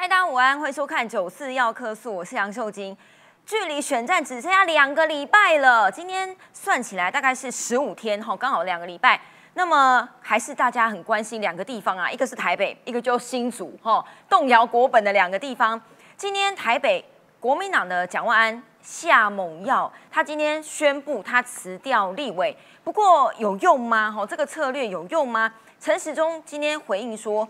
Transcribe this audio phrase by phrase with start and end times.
[0.00, 2.96] 嗨，大家午安，欢迎收看九四要客诉，我是杨秀晶。
[3.44, 9.20] 距离选战只剩下两个礼拜了，今天算起来大概是十五天哈，刚好两个礼拜。
[9.52, 15.78] 那么还是大家很关心两个地方啊，一个是台北，一个就新竹哈，动摇国本的两个地方。
[16.16, 17.04] 今天台北
[17.38, 24.10] 国民党的蒋万安下猛药，他今天宣布他辞掉立委，不过有用吗？
[24.10, 25.52] 哈，这个策略有用吗？
[25.78, 27.46] 陈时中今天回应说，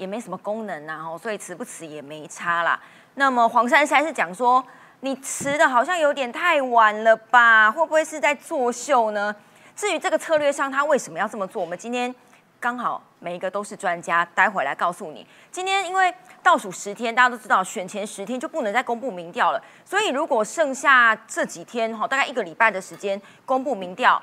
[0.00, 2.80] 也没什么功能呐，哈，所以辞不辞也没差啦。
[3.16, 4.64] 那么黄珊珊是讲说，
[5.00, 7.70] 你辞的好像有点太晚了吧？
[7.70, 9.36] 会不会是在作秀呢？
[9.76, 11.60] 至于这个策略上，他为什么要这么做？
[11.60, 12.14] 我们今天
[12.58, 15.26] 刚好每一个都是专家，待会来告诉你。
[15.50, 24.22] 今天因为倒数十天，大家都知道选前十天就不能再公布民调了，所以如果剩下这几天哈，大概一个礼拜的时间公布民调，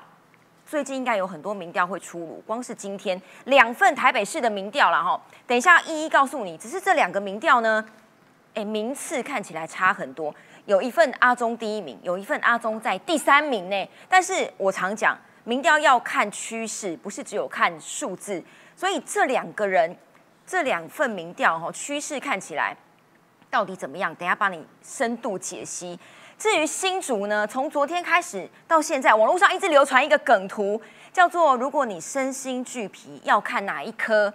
[0.68, 2.44] 最近应该有很多民调会出炉。
[2.46, 6.58] 光是今天两份台北市的民调了哈，等一下一一告诉你。
[6.58, 7.84] 只是这两个民调呢，
[8.54, 13.90] 哎，名次看起来差很多，有一份阿中第一名，有一份阿中在第三名呢。
[14.10, 15.18] 但是我常讲。
[15.46, 18.44] 民调要看趋势，不是只有看数字，
[18.76, 19.96] 所以这两个人
[20.46, 22.76] 这两份民调哈，趋势看起来
[23.50, 24.14] 到底怎么样？
[24.16, 25.98] 等下帮你深度解析。
[26.38, 30.80] 至于新竹呢，从昨天开始到现在，网络上一直流传一个梗图，
[31.12, 34.32] 叫做“如果你身心俱疲，要看哪一科？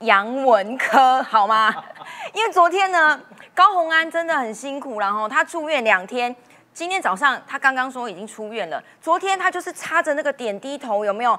[0.00, 1.74] 杨文科好吗？”
[2.34, 3.18] 因为昨天呢，
[3.54, 6.34] 高红安真的很辛苦，然后他住院两天。
[6.74, 11.38] 今天早上他刚刚说已经出院了，昨天他就是插着那个点滴头，有没有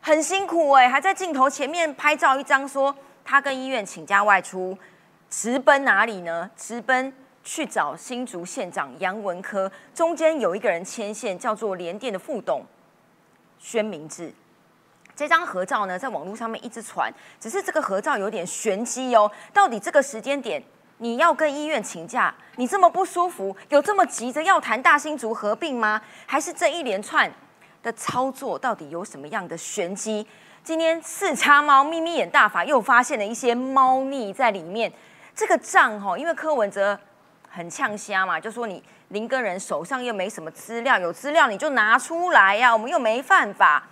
[0.00, 0.88] 很辛苦哎？
[0.88, 4.76] 还在镜头前面拍照一张，说他跟医院请假外出，
[5.30, 6.50] 直奔哪里呢？
[6.56, 7.12] 直奔
[7.44, 12.64] 去找新竹县长杨文科，中间有一个人牵线，叫做联电的副董
[13.58, 14.32] 宣明志。
[15.14, 20.62] 这张合照呢，在网络上面一直传，只是这个合照有点玄机哦，到底这个时间点？
[20.98, 26.00] 你要跟医院请假，你这么不舒服，有这么急着要谈大新竹合并吗？
[26.26, 27.30] 还是这一连串
[27.82, 30.26] 的操作到底有什么样的玄机？
[30.62, 34.92] 今天四叉猫眯眯眼大法又发现了一些猫腻在里面。
[35.34, 36.98] 这个账哈，因为柯文哲
[37.54, 43.82] 很呛虾嘛，就说你林根人手上又没什么资料，有资料你就拿出来呀，我们又没犯法。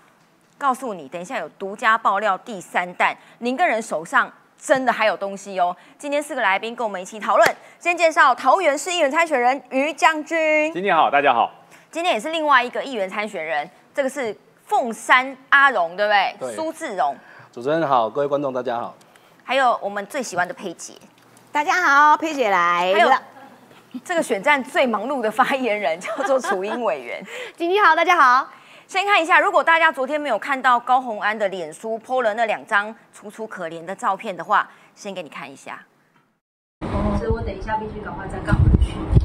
[0.57, 4.33] 告诉你，等一下有独家爆料第三弹，林根人手上。
[4.63, 5.75] 真的还有东西哦！
[5.97, 7.57] 今天四个来宾跟我们一起讨论。
[7.79, 10.71] 先介绍桃园市议员参选人于将军。
[10.75, 11.51] 今天好，大家好。
[11.91, 16.37] 今天也是另外一个议员参选人，这个是凤山阿荣，对不对？
[16.39, 16.55] 对。
[16.55, 17.17] 苏志荣。
[17.51, 18.95] 主持人好，各位观众大家好。
[19.43, 20.93] 还有我们最喜欢的佩姐。
[21.51, 23.23] 大家好，佩姐来了。
[24.05, 27.25] 这个选战最忙碌的发言人叫做楚英委员。
[27.57, 28.49] 景景好，大家好。
[28.87, 35.81] 先看一下，如果大家昨天没有看到高红安的脸书 po 了那两张楚楚可怜的照片的话，先给你看一下。
[37.19, 39.20] 所以我等一下必须赶快再赶回去。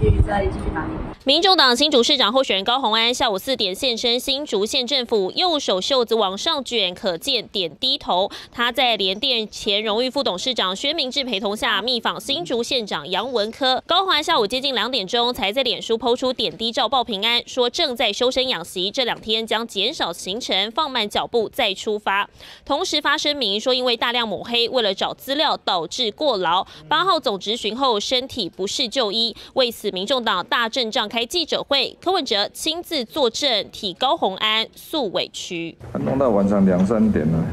[0.00, 0.86] 续再继续打
[1.24, 8.30] 民众党新竹市长候选人高虹安下午四点现身新竹县政府，右手袖子往上卷，可见点低头。
[8.50, 13.82] 他在联电前荣誉副董事长薛明志陪同下，密访新竹县长杨文科。
[13.86, 22.30] 高虹安下午接近两点钟才在脸书抛出点滴照报平安，说正在修身养息，这两天将减少行程，放慢脚步再出发。
[22.64, 26.66] 同时发声明说，因为大量抹黑，为了找资料导致过劳。
[26.88, 29.36] 八号总执询后身体不适就医。
[29.54, 35.76] 为此，民众党大阵仗开记者会，柯文哲亲自坐镇，替高红安诉委屈。
[36.04, 37.44] 弄到晚上两三点了，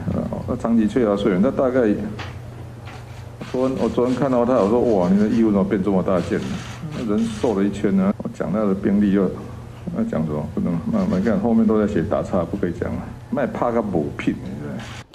[0.47, 1.81] 那长期缺乏睡眠，那大概
[3.51, 6.40] 昨我昨天看到他，我说哇，你的衣服怎么变这么大件？
[7.07, 8.13] 人瘦了一圈呢。
[8.24, 9.29] 我讲他的病历又，
[9.95, 13.01] 那讲什么不能慢慢看，后面都在写打岔，不可以讲了。
[13.29, 14.35] 卖怕个补品。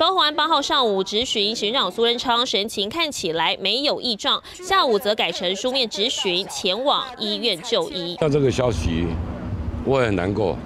[0.00, 4.42] 高鸿安八号上午质询行长苏仁昌，神情看起来没有异状。
[4.54, 8.16] 下午则改成书面质询，前往医院就医。
[8.18, 9.04] 那这个消息，
[9.84, 10.56] 我也很难过。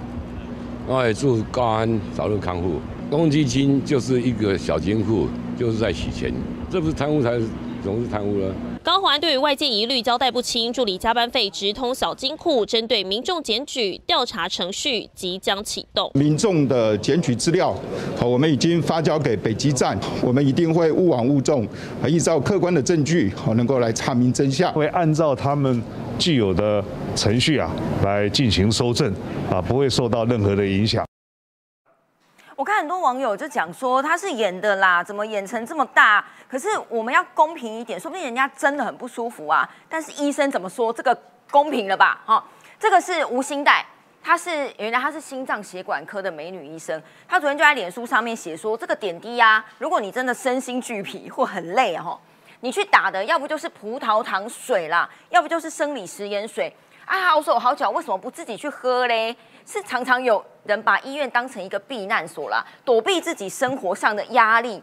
[0.87, 2.79] 我也祝高安早日康复。
[3.11, 5.27] 公积金就是一个小金库，
[5.59, 6.33] 就是在洗钱，
[6.71, 7.37] 这不是贪污才，
[7.83, 8.55] 总是贪污了。
[8.85, 16.11] 高环对于外界疑虑交代不清，助理加班费直通小金库，针对民众检举调查程序即将启动。
[16.13, 17.75] 民众的检举资料，
[18.15, 21.67] 好，我们已经发交给北极站，我们一定会勿往勿纵，
[22.07, 25.81] 依照客观的证据，好，能够来查明真相，会按照他们
[26.19, 26.83] 既有的
[27.15, 29.11] 程序啊来进行收证，
[29.49, 31.03] 啊，不会受到任何的影响。
[32.55, 36.23] 我看很多网友就讲说他是演的啦，怎么演成这么大？
[36.47, 39.69] 可是我们要公平一点，说不定人家真的很不舒服啊。
[39.89, 40.93] 但是医生怎么说？
[40.93, 41.17] 这个
[41.51, 42.21] 公平了吧？
[42.25, 42.41] 哈，
[42.79, 43.85] 这个是吴心代，
[44.23, 52.17] 她是原来她是心脏血管科的美女医生，她昨天就在脸书上面写说，这个点滴呀，如果你真的身心俱疲或很累哈，
[52.61, 56.73] 你去打的要不就是葡萄糖水啦，要不就是生理食盐水
[57.05, 59.35] 啊，好手好脚，为什么不自己去喝嘞？
[59.65, 64.81] 是常常有人把医院当成一个避难所啦，躲避自己生活上的压力，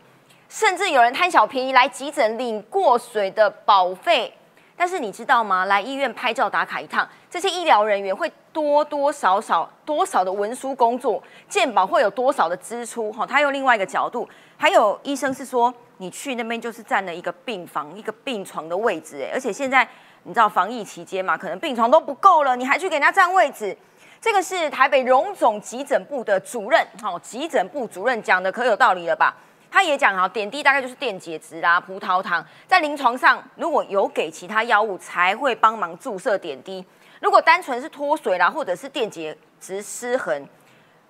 [0.48, 4.32] 甚至有人贪小便宜来急诊领过水的保费。
[4.74, 5.66] 但是你知道吗？
[5.66, 13.12] 来医院拍照打卡一趟，这些医疗人员会多多少少多少的文书工作，健保会有多少的支出？
[13.12, 19.86] 哈，他用另外一个角度，还有医生是说，你去那边就是占了一个病房、一个病床的位置，哎，而且现在
[20.24, 23.76] 你知道防疫期间嘛，可能病床都不够了，你还去给人家占位置？
[24.22, 29.34] 这个是台北荣总急诊部的主任，好，急诊部主任讲的可有道理了吧？
[29.68, 36.86] 他也讲哈，点滴大概就是电解质啦、葡萄糖，在临床上如果有给其他药物，才会帮忙注射点滴。
[37.18, 40.46] 如果单纯是脱水啦，或者是电解质失衡，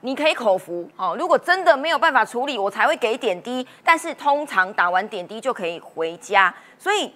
[0.00, 1.14] 你可以口服哦。
[1.18, 3.68] 如果真的没有办法处理，我才会给点滴。
[3.84, 6.54] 但是通常打完点滴就可以回家。
[6.78, 7.12] 所以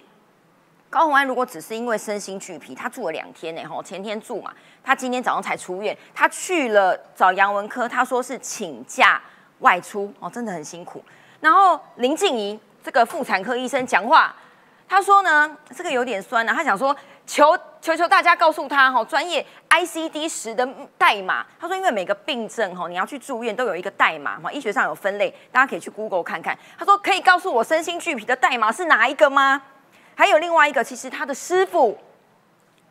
[0.89, 4.53] 高宏安如果只是因为身心俱疲，他住了两天呢，吼，前天住嘛，
[4.83, 9.21] 他今天早上才出院，他去了找杨文科，他说是请假
[9.59, 11.03] 外出哦，真的很辛苦。
[11.41, 14.33] 然后林静怡这个妇产科医生讲话，
[14.87, 16.95] 他说呢，这个有点酸啊，他想说
[17.25, 20.65] 求求求大家告诉他哈，专业 ICD 十的
[20.97, 21.45] 代码。
[21.59, 26.57] 他说，因为每个病症哈，你要去住院都有一个代码嘛，医学上有分类，大家可以去 Google 看看。
[26.77, 29.61] 他说，可以告诉我身心俱疲的代码是哪一个吗？
[30.17, 31.95] 还有另外一个，其实他的师傅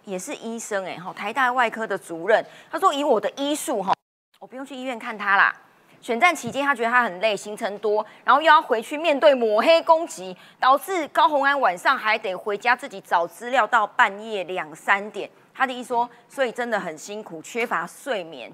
[0.04, 2.46] 也是医生哎哈，台大外科的主任。
[2.70, 3.92] 他说，以我的医术哈，
[4.38, 5.52] 我不用去医院看他啦。
[6.00, 15.28] 选战期间，他觉得他很累，行程多，然后又要回去面对抹黑攻击，导致高红安晚上还得回家自己找资料到半夜两三点。
[15.52, 18.52] 他的意思说，所以真的很辛苦，缺乏睡眠。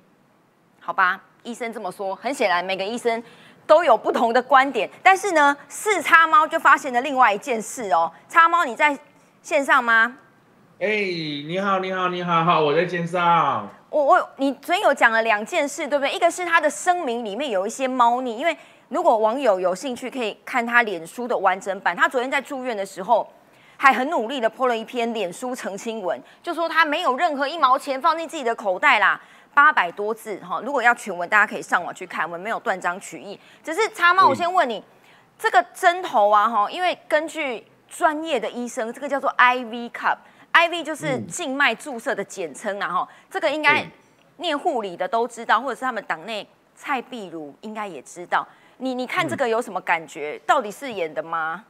[0.81, 3.23] 好吧，医生这么说，很显然每个医生
[3.67, 4.88] 都有不同的观点。
[5.03, 8.11] 但是呢，四叉猫就发现了另外一件事哦。
[8.29, 8.97] 叉猫，你在
[9.43, 10.17] 线上吗？
[10.79, 13.69] 哎，你好，你好，你好，好，我在线上。
[13.88, 16.12] 我我你昨天有讲了两件事，对不对？
[16.12, 18.56] 一个是他的声明里面有一些猫腻，因为
[18.88, 21.94] 如果网友有兴趣可以看他脸书的完整版。
[21.94, 23.31] 他昨天在住院的时候，
[23.76, 29.20] 还很努力的泼了一篇脸书澄清文，就说他没有任何一毛钱放进自己的口袋啦，
[29.54, 30.60] 八百多字哈。
[30.64, 33.38] 如果要全文，大家可以上网去看，我们没有断章取义。
[33.62, 34.82] 只是插猫，我先问你，
[35.38, 40.16] 这个针头啊哈，因为根据专业的医生，这个叫做 IV cup。
[40.52, 43.87] I V 就是静脉注射的简称啊，哈，这个应该
[44.37, 48.46] 念护理的都知道，或者是他们党内蔡碧如应该也知道。
[48.76, 50.38] 你你看这个有什么感觉？
[50.46, 51.64] 到底是演的吗？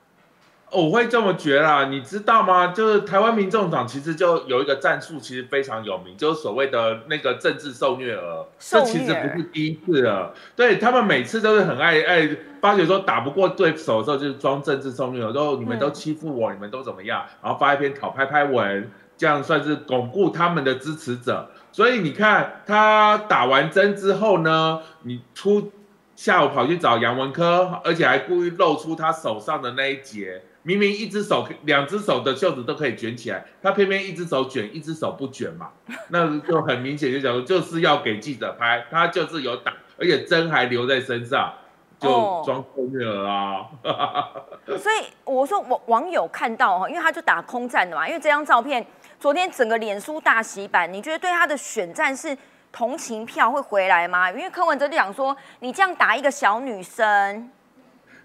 [0.72, 2.68] 我会这么觉啦，你知道吗？
[2.68, 8.46] 就是台湾民众党其实就有一个战术，其实非常有名，就是所谓的那个政治受虐儿。
[8.58, 12.28] 这其实不是第一次了，对他们每次都是很爱爱
[12.60, 17.24] 发觉说打不过对手的时候，就是装政治受虐儿，说你们都欺负我，你们都怎么样？
[17.42, 21.50] 然后发一篇讨拍拍文，这样算是巩固他们的支持者。
[21.70, 25.70] 所以你看他打完针之后呢，你出
[26.16, 30.42] 下午跑去找杨文科，而且还故意露出他手上的那一节。
[30.64, 35.70] 明明一只手、两只手的袖子都可以卷起来，他偏偏一只手卷，一只手不卷嘛？
[36.08, 41.52] 那就很明显就讲说，就是要给记者拍，他就是有打，而且针还留在身上，
[41.98, 42.08] 就
[42.44, 44.30] 装受虐了啊！
[44.78, 48.86] 所以我说，网网友看到哈，因为他就打空战的嘛，因为这张照片
[49.18, 52.36] 昨天整个脸书大洗版，你觉得对他的选战是
[52.70, 54.30] 同情票会回来吗？
[54.30, 57.50] 因为柯文哲就讲说，你这样打一个小女生。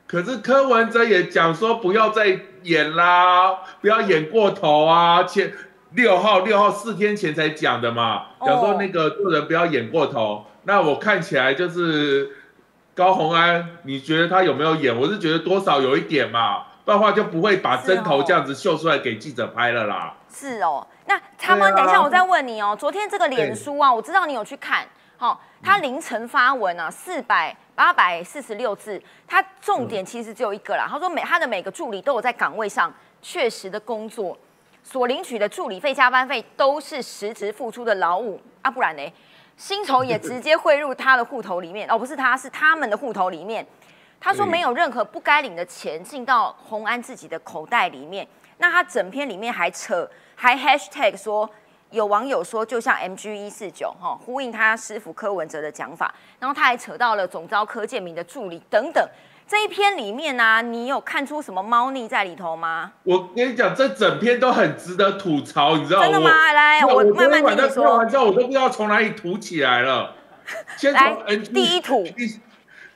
[0.07, 5.23] 可是柯文哲也讲说不要再演啦，不要演过头啊！
[5.23, 5.53] 前
[5.91, 10.45] 六号六号四天前才讲的嘛，讲说那个做人不要演过头。
[10.63, 12.29] 那我看起来就是
[12.95, 14.95] 高红安，你觉得他有没有演？
[14.97, 20.13] 我是觉得多少有一点嘛，不然的话就不会把针头这样子秀出来给记者拍了啦。
[20.33, 22.75] 是哦，那他们等一下我再问你哦。
[22.77, 24.85] 昨天这个脸书啊，我知道你有去看，
[25.17, 27.55] 好，他凌晨发文啊，四百。
[27.77, 30.87] 八百四十六字，他重点其实只有一个啦。
[30.89, 34.35] 他说每他的每个助理都有在岗位上确实的工作，
[34.81, 39.13] 所领取的助理费、加班费都是实质付出的劳务啊，不然呢，
[39.55, 43.63] 薪酬也直接汇入他的户头里面，哦，不是他是他们的户头里面。
[44.19, 48.27] 他说没有任何不该领的钱进到洪安自己的口袋里面。
[48.57, 51.47] 那他整篇里面还扯，还 hashtag 说。
[51.91, 59.08] 有网友说，就像 MG 一四九哈，呼应他师傅柯文哲的讲法，然后他还扯到了总招柯建明的助理等等。
[59.48, 62.91] 这一篇里面呢，你有看出什么猫腻在里头吗？
[63.03, 66.06] 我跟你讲，这整篇都很值得吐槽，你知道吗？
[66.06, 66.51] 真的吗？
[66.51, 67.98] 来，我慢慢跟你说。
[67.98, 70.13] 完之后，我都不知道从哪里吐起来了。
[70.75, 72.06] 先从第一吐。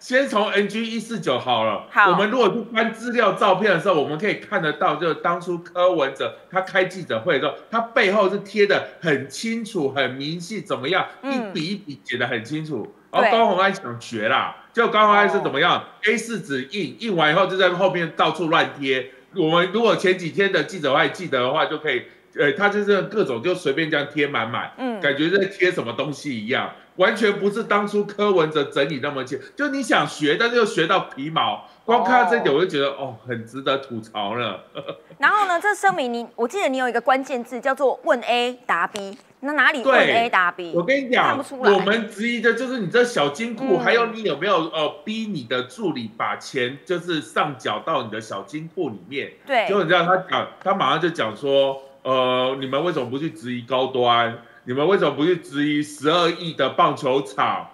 [0.02, 1.86] 先从 NG 一四九好了。
[1.92, 12.96] 好，我们如果去翻资料照片的时候，我们可以看得到，就是当初柯文哲他开记者会的时候，他背后是贴的很清楚、很明细，怎么样，一笔一笔写的很清楚。
[13.12, 19.12] 然后高鸿安想学啦，就高鸿安是怎么样？A 四纸印印完以后，就在后面到处乱贴。
[19.36, 22.02] 我们如果前几天的记者会记得的话，就可以，
[22.36, 26.72] 呃，他就是各种就随便这样贴满满，嗯，感觉在贴什么东西一样。
[26.98, 31.66] 完全不是当初柯文哲整理那么清，就你想学，但是又学到皮毛。
[31.84, 34.64] 光看到这点，我就觉得哦，很值得吐槽了。
[35.18, 40.74] 然后呢，这声明你，我记得你有一个关键字叫做“问 A 答 B”，那哪里问 A 答 B？
[40.76, 49.32] 我跟你讲，我们质疑的就是你这小金库，还有你有没有呃逼你的助理把钱就是上缴到你的小金库里面？
[49.46, 54.38] 对，就你知道他讲，他马上就讲说，呃，你们为什么不去质疑高端？
[54.64, 57.70] 你们为什么不去质疑十二亿的棒球场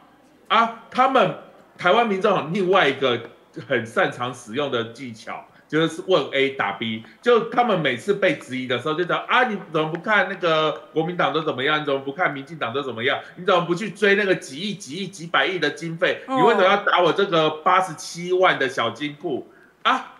[0.47, 0.83] 啊？
[0.89, 1.35] 他们
[1.77, 3.19] 台湾民众另外一个
[3.67, 11.81] 很擅长使用的技巧就是问 A 打 B，就他们每次被质疑的时候就讲啊，你怎么不看那个国民党都怎么样？
[11.81, 13.19] 你怎么不看民进党都怎么样？
[13.35, 16.21] 你怎么不去追那个几亿、几亿、几百亿的经费？
[16.29, 19.51] 你为什么要打我这个八十七万的小金库
[19.83, 20.13] 啊？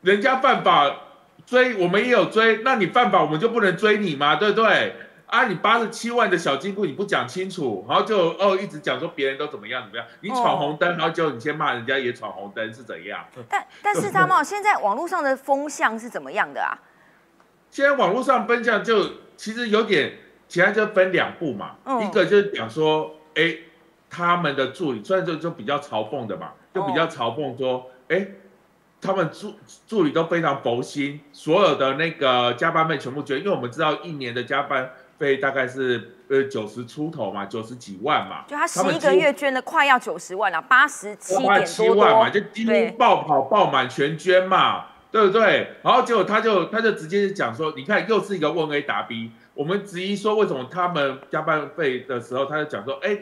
[0.00, 0.96] 人家犯法
[1.44, 4.36] 追，我们也有追，那你犯法我们就不能追你吗？
[4.36, 4.94] 对不对？
[5.34, 5.48] 啊！
[5.48, 13.24] 你八十七万的小金库你不讲清楚，然后就哦一直讲说别人都怎么样怎么样，你闯红灯，然后就你先骂人家也闯红灯是怎样？
[13.48, 16.78] 但但是他们现在网络上的风向是怎么样的啊？
[17.68, 19.04] 现在网络上风向就
[19.36, 23.56] 其实有点，其他就分两步嘛，一个就是讲说，哎，
[24.08, 28.24] 他们的助理虽然就就比较嘲讽的嘛，就比较嘲讽说，哎，
[29.00, 29.54] 他们助
[29.88, 34.92] 助理都非常佛心，所有的那个加班费全部捐，因为我们知道一年的加班。
[35.18, 45.76] 费大概是呃九十出头嘛，九十几万嘛，就他十一个月捐了快要九十万了，八十七点七万嘛，就几乎爆跑爆满全捐嘛，对不对？
[45.82, 53.18] 然后结果他就他就直接讲说，你看又是一个问 A 答 B，我们质疑说为什么他们加班费的时候，他就讲说，哎，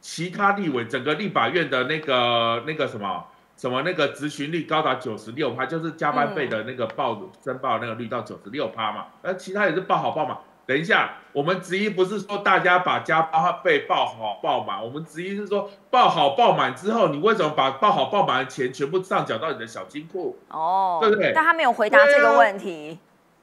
[0.00, 3.24] 其他立委整个立法院的那个那个什么
[3.56, 10.36] 什么那个执行率高达九十六趴，就是加班费的那个报申报那个率到九十六趴嘛，而其他也是报好报满。
[10.66, 20.38] 等一下，我们执意不是说大家把加班费报好报满，我们执意是说报好报满之后，你为什么把报好报满的钱全部上缴到你的小金库？
[20.48, 21.32] 哦，对不对？
[21.34, 22.98] 但他没有回答这个问题。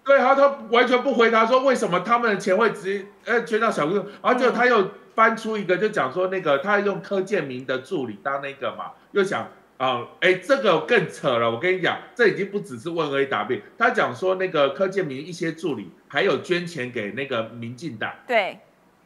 [0.05, 9.47] 对啊，他完全不回答说为什么他们的钱会直接呃捐到小金库，然后就他又搬出一个就讲说那个他用柯建明的助理当那个嘛，又想。
[9.79, 11.49] 啊，哎，这个更扯了！
[11.49, 18.13] 我跟你讲，这已经不只是问 A 答 B，他讲说那个柯建明一些助理还有捐钱给那个民进党。
[18.27, 18.59] 对，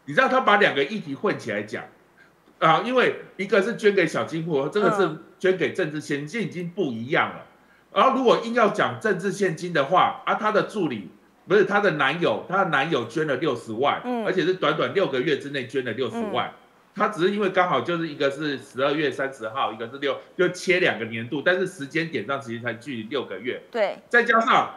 [0.05, 1.83] 你知道他把两个议题混起来讲
[2.57, 7.45] 啊，因为一个是捐给小金库，这个是捐给政治现金，已经不一样了。
[7.93, 11.11] 然后如果硬要讲政治现金的话，啊，他的助理
[11.47, 16.51] 不是他的男友，他的男友捐了六十万，而且是短短六个月之内捐了六十万。
[16.95, 23.61] 他只是因为刚好就是一个是十二月三十号，一个是六，就切两个年度，但是时间点上其实才距离六个月。
[23.71, 24.75] 对，再加上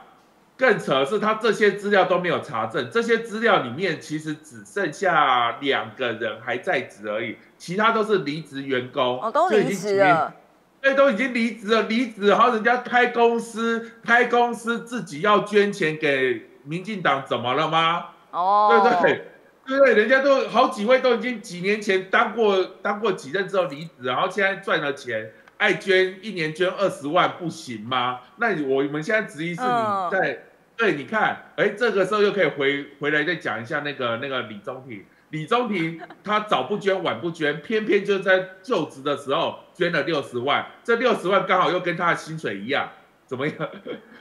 [0.56, 9.20] 更扯的是，他这些资料都没有查证，这些资料里面其实只剩下两个人还在职而已，其他都是离职员工。
[9.22, 10.32] 哦，都离职了。
[10.80, 18.06] 对，都已经离职了，离职，然后人家开公司，开公司自己要捐钱给民进党，怎么了吗？
[18.30, 19.24] 哦，对不对？
[19.66, 28.20] 对对，人家都好几位都已经几年前当过当过几任之后离职，然后现在赚了钱，爱捐一年捐二十万不行吗？
[28.36, 30.44] 那我们现在质疑是你在
[30.76, 42.90] 对，你看，哎，这个时候又可以回回来再讲一下那个那个李宗廷，李宗廷他早不捐晚不捐，偏偏就在就职的时候捐了六十万，这六十万刚好又跟他的薪水一样，
[43.24, 43.56] 怎么样？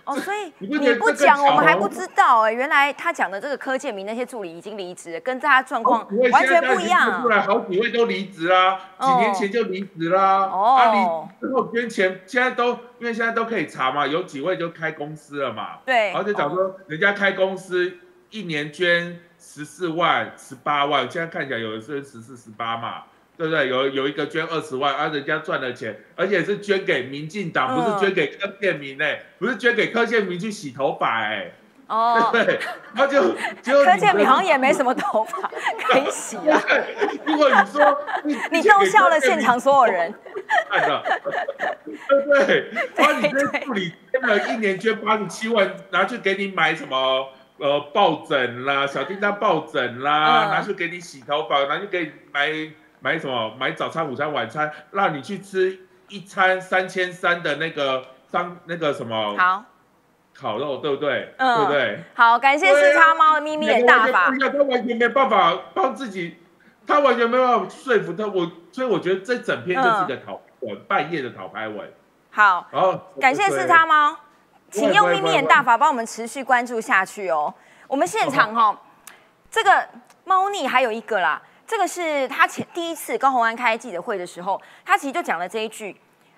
[0.06, 2.52] 哦，所以你不讲，我们还不知道哎。
[2.52, 7.22] 原来他讲的这个柯建明那些助理已经离职，跟大家状况完全不一样。
[7.22, 10.44] 出来好几位都离职啦，几年前就离职啦。
[10.44, 12.70] 哦，啊，离之后捐钱，现在都
[13.00, 15.80] 因为现在都可以查嘛，有几位就开公司了嘛。
[15.86, 17.98] 对，然后就讲说，人家开公司
[18.30, 23.04] 一年捐十四万、十八万，现在看起来有的是十四、十八嘛。
[23.38, 23.68] 对不对？
[23.68, 29.06] 有有一个捐二十万，啊，人家赚了钱，而且是捐给民进党，不是捐给柯建明呢，
[29.38, 31.52] 不是捐给柯建明去洗头发哎。
[31.88, 32.30] 哦。
[32.32, 32.60] 对，
[32.96, 35.52] 他就就柯建明好像也没什么头发
[35.88, 36.62] 可以洗啊。
[37.26, 40.14] 如果你说你 逗笑了现场所有人。
[40.70, 41.04] 看到。
[42.08, 42.72] 对不对？
[42.96, 52.50] 把你这助理捐了一年捐八十七万，拿去给你买什么呃抱枕啦，小叮当抱枕啦，拿去给你洗头发，拿去给你买。
[53.06, 59.64] 买什么买早餐、午餐、晚餐，让你去吃一餐三千三的那个商那个什么好
[60.34, 61.36] 烤肉，对不对？
[61.38, 62.04] 嗯对不对？
[62.16, 64.32] 好，感谢四叉猫的咪咪眼大法。
[64.52, 66.40] 他完全没办法帮自己，
[66.88, 68.26] 他完全没办法说服他。
[68.26, 71.94] 我所以我觉得这整篇就是一个讨文，半夜的讨拍文。
[72.32, 74.18] 好，好感谢四叉猫，
[74.72, 77.54] 请用咪咪眼大法帮我们持续关注下去哦。
[77.88, 78.76] 我们现场哈，
[79.52, 79.88] 这个
[80.24, 85.96] 猫腻还有一个啦，这个是他前第一次高鸿安开记者会的时候，他其实就讲了这一句，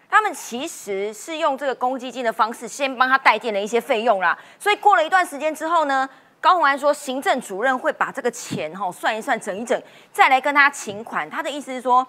[0.09, 6.07] 他们其实是用这个公积金的方式先帮他代垫了一些费用啦，所以过了一段时间之后呢，
[6.39, 9.81] 高鸿安说行政主任会把这个钱哈算一算整一整，
[10.11, 12.05] 再来跟他请款，他的意思是说。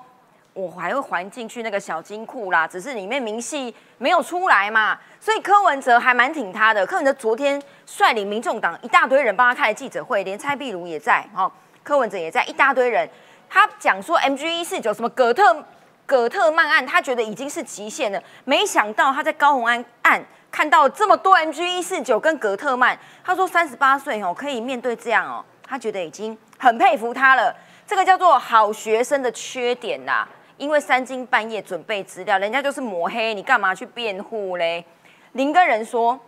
[0.55, 6.85] 我还会还进去那个小金库啦，只是里面明细没有出来嘛，所以柯文哲还蛮挺他的。
[6.85, 11.49] 柯文哲昨天率领民众党一大堆人帮他开了记者会，连蔡壁如也在，哈，
[11.89, 13.09] 柯文哲也在，一大堆人。
[13.49, 15.65] 他讲说 M G 一四九什么葛特
[16.05, 18.23] 葛特曼案，他觉得已经是极限了。
[18.45, 27.57] 没想到他在高鸿安案看到这么多 M G 一四九跟葛特曼，他说三十八岁哦可以面对这样哦，他觉得已经很佩服他了。
[27.87, 30.29] 这个叫做好学生的缺点呐。
[30.59, 34.85] 因为三更半夜准备资料，人家就是抹黑，你干嘛去辩护嘞？
[35.33, 36.21] 林根人说，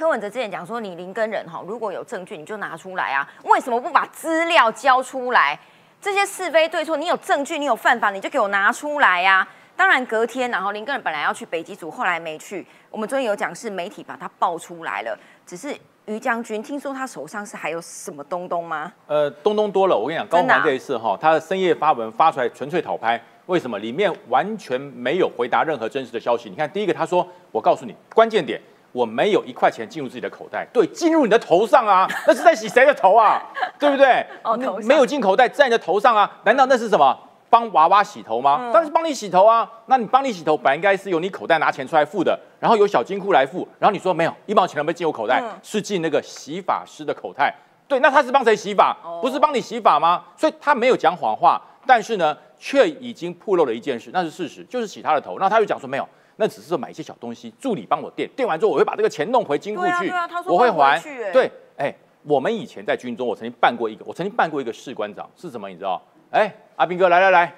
[0.00, 5.60] 柯文哲之前讲说，你林根人哈，如果有证据你就拿出来啊，为什么不把资料交出来？
[6.00, 9.46] 这些是非对错，你有证据，你有犯法，你就给我拿出来呀！
[9.76, 12.66] 当然隔天，然后林根人本来要去北极组，后来没去。
[12.90, 15.14] 我们昨天有讲是媒体把他爆出来了，
[15.44, 15.76] 只是。
[16.06, 18.90] 于将军，听说他手上是还有什么东东吗？
[19.06, 19.96] 呃，东东多了。
[19.96, 23.22] 我跟你讲，高环这一次哈，他的深夜发文发出来，纯粹讨拍。
[23.46, 23.78] 为什么？
[23.78, 26.48] 里面完全没有回答任何真实的消息。
[26.48, 28.60] 你看，第一个他说：“我告诉你，关键点，
[28.92, 33.40] 我没有一块钱进入自己的口袋。”对，进入你的头上啊， 那是在洗谁的头啊？
[33.78, 34.24] 对不对？
[34.42, 36.30] 哦，没有进口袋，在你的头上啊？
[36.44, 37.18] 难道那是什么？
[37.48, 38.70] 帮娃娃洗头吗？
[38.72, 39.68] 当然是帮你洗头啊！
[39.86, 43.66] 那你帮你洗头，本来应该是由你口袋拿钱出来付的，然后由小金库来付。
[43.80, 47.52] 然后你说没有一毛钱都没进我口袋，是进那个洗发师的口袋。
[47.88, 48.96] 对，那他是帮谁洗发？
[49.20, 50.22] 不是帮你洗发吗？
[50.36, 55.36] 所以他没有讲谎话，但是呢，却已经暴露了一件事，那是事实，就是洗他的头。
[55.40, 56.08] 那他又讲说没有，
[56.40, 60.10] 那只是说买一些小东西，助理帮我垫，垫完之后我会把这个钱弄回金库去，
[60.46, 60.98] 我会还。
[61.34, 65.68] 对，哎，我们以前在军中，我曾经办过一个，我曾经办过一个士官长，是什么？
[65.68, 66.00] 你知道？
[66.30, 67.54] 哎，阿兵哥，来来来，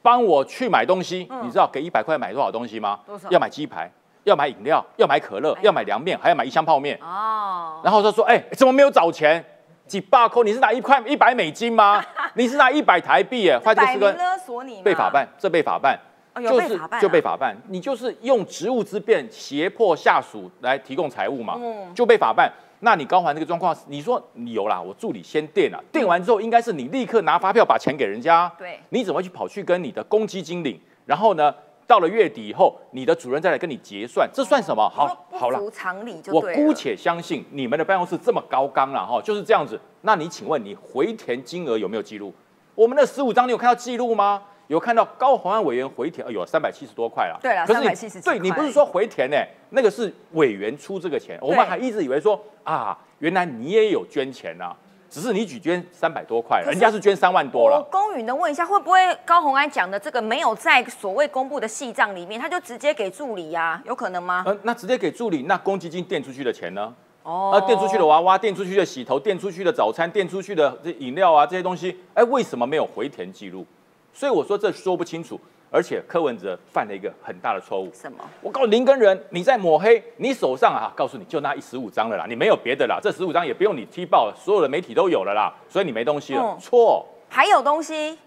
[0.00, 1.28] 帮我去买东西。
[1.42, 3.00] 你知道给一百块买多少东西吗？
[3.06, 3.28] 多少？
[3.30, 3.92] 要买鸡排，
[4.24, 6.98] 要买饮料，要买可乐，要买凉面，还要买一箱泡面。
[7.02, 7.82] 哦。
[7.84, 9.44] 然后他说：“哎，怎么没有找钱？
[9.86, 10.42] 几百扣？
[10.42, 12.02] 你是拿一块一百美金吗？
[12.32, 13.50] 你是拿一百台币？
[13.50, 15.98] 哎，坏这个勒索你被法办，这被法办，
[16.40, 17.56] 就是就被法办。
[17.68, 21.60] 你就是用职务之便胁迫下属来提供财物嘛，
[21.94, 22.52] 就被法办。”
[22.84, 28.52] 那你高环这个状况，你说你有啦，我助理先垫了，垫完之后应该是你立刻拿发票把钱给人家。
[28.58, 30.80] 对，你怎么去跑去跟你的公积金领？
[31.06, 31.54] 然后呢，
[31.86, 34.88] 到了月底以后，你的主任再来跟你结算，这算什么？
[34.88, 39.78] 好，好了，常理就我姑且相信你们的办公室这么高纲了哈，就是这样子。
[40.00, 42.34] 那你请问你回填金额有没有记录？
[42.74, 44.42] 我们的十五张你有看到记录吗？
[44.72, 47.38] 有看到高鸿安委员回填，哎呦三百七十多块了。
[47.42, 48.18] 对了，三百七十。
[48.22, 49.36] 对你不是说回填呢？
[49.68, 54.74] 那个是委员出这个钱，我们还一直以为说啊，原来你也有捐钱呐，
[55.10, 57.86] 只是你只捐三百多块，人家是捐三万多了。
[57.86, 63.82] 我公允的问一下，会不会高鸿安讲的这个没有在所谓公布的细账里面，他就直接给助理呀？
[63.84, 64.42] 有可能吗？
[64.46, 66.94] 嗯，那直接给助理，那公积金垫出去的钱呢？
[67.24, 73.66] 哦，那垫出去的娃娃，垫出去的洗头，垫出去的早餐，垫出去的这饮料啊这些东西，哎，为什么没有回填记录？
[74.12, 77.90] 所以我说这说不清楚，而且柯文哲犯了一个很大的错误。
[77.92, 78.18] 什么？
[78.40, 86.56] 我告诉林根人，你在抹黑，你手上啊，告诉你就那一十五张了啦，你没有别的啦，这十五张也不用你踢爆，所有的媒体都有了啦，所以你没东西了。
[86.60, 88.18] 错，还有东西，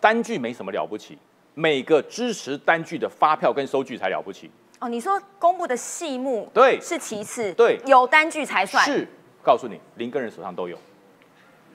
[0.00, 1.16] 单据没什么了不起，
[1.54, 4.50] 每个支持单据的发票跟收据才了不起。
[4.80, 9.06] 哦，你说公布的细目对是其次，对有单据才算是。
[9.42, 10.76] 告诉你，林根人手上都有。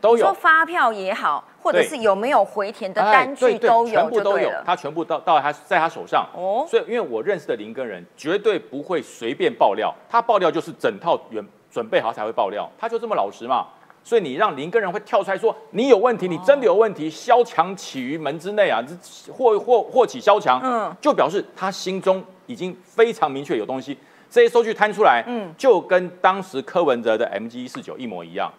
[0.03, 6.27] 都有发票也好，或者是有没有回填的单据都有，全部都有，他全部到到他在他手上。
[6.35, 13.65] 哦，所以因为我认识的林根人绝对不会随便爆料，他爆料就是整套原准备好才会爆料，他就这么老实嘛。
[14.03, 18.83] 所以你让林根人会跳出来说你有问题，你真的有问题，萧墙起于门之内啊，
[19.31, 23.97] 或或或起萧墙，嗯，就表示他心中已经非常明确有东西。
[24.29, 28.51] 这些收据摊出来，嗯，就跟当时柯文哲的 M G 一四九一模一样。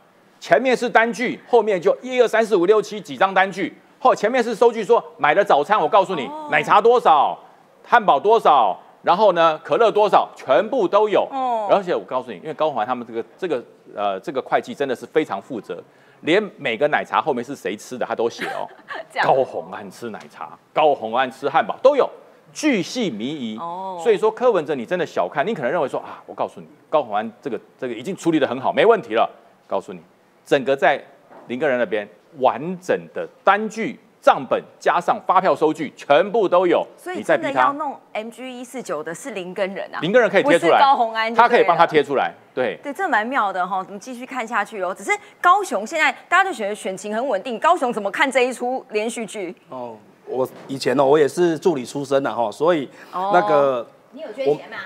[0.44, 3.74] 前面是单据，后面就一二三四五六七几张单据。
[3.98, 7.34] 后前面是收据，说买了早餐，我告诉你，奶茶多少，
[7.82, 11.26] 汉堡多少，然后呢，可乐多少，全部都有。
[11.32, 13.64] 哦而且我告诉你，因为高环他们这个这个
[13.96, 15.82] 呃这个会计真的是非常负责，
[16.20, 18.68] 连每个奶茶后面是谁吃的，他都写哦。
[19.24, 22.06] 高红安吃奶茶，高红安吃汉堡都有，
[22.52, 23.56] 巨细靡遗。
[23.58, 29.26] 哦，所以说柯文哲你真的小看，你可能认为说啊，我告诉你，高红安这个这个已经处理的很好，没问题了。
[29.66, 30.00] 告诉你，
[30.44, 31.02] 整个在
[31.48, 33.98] 林个人那边完整的单据。
[34.24, 36.82] 账本加上发票收据，全部都有。
[36.96, 42.32] 所以真的要弄 MG 一四九的是林根人啊，林根人可以贴出来，高红安，他可以帮他贴出来。
[42.54, 43.84] 对对，这蛮妙的哈。
[43.86, 44.94] 我们继续看下去哦。
[44.96, 45.10] 只是
[45.42, 49.54] 高雄现在大家都觉得选情很稳定，高雄怎么看这一出连续剧？
[49.68, 54.78] 哦，我以前呢，我也是助理出身的哈，所以那个你有捐钱吗？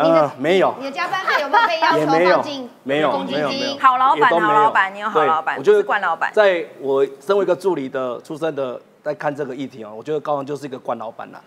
[0.00, 0.74] 呃，没有。
[0.78, 3.78] 你的加班费有没有被要求放进没有，没有，没有。
[3.78, 5.58] 好老板，好老板，你有好老板。
[5.58, 11.40] 我觉得冠老板，在我身为一个助理的出身的，在看这个议题啊，我觉得高雄就是一个冠老板啦。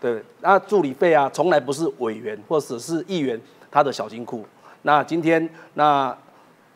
[0.00, 4.44] 对，那助理费啊，从来不是委员或者是议员他的小金库。
[4.82, 6.12] 那今天，那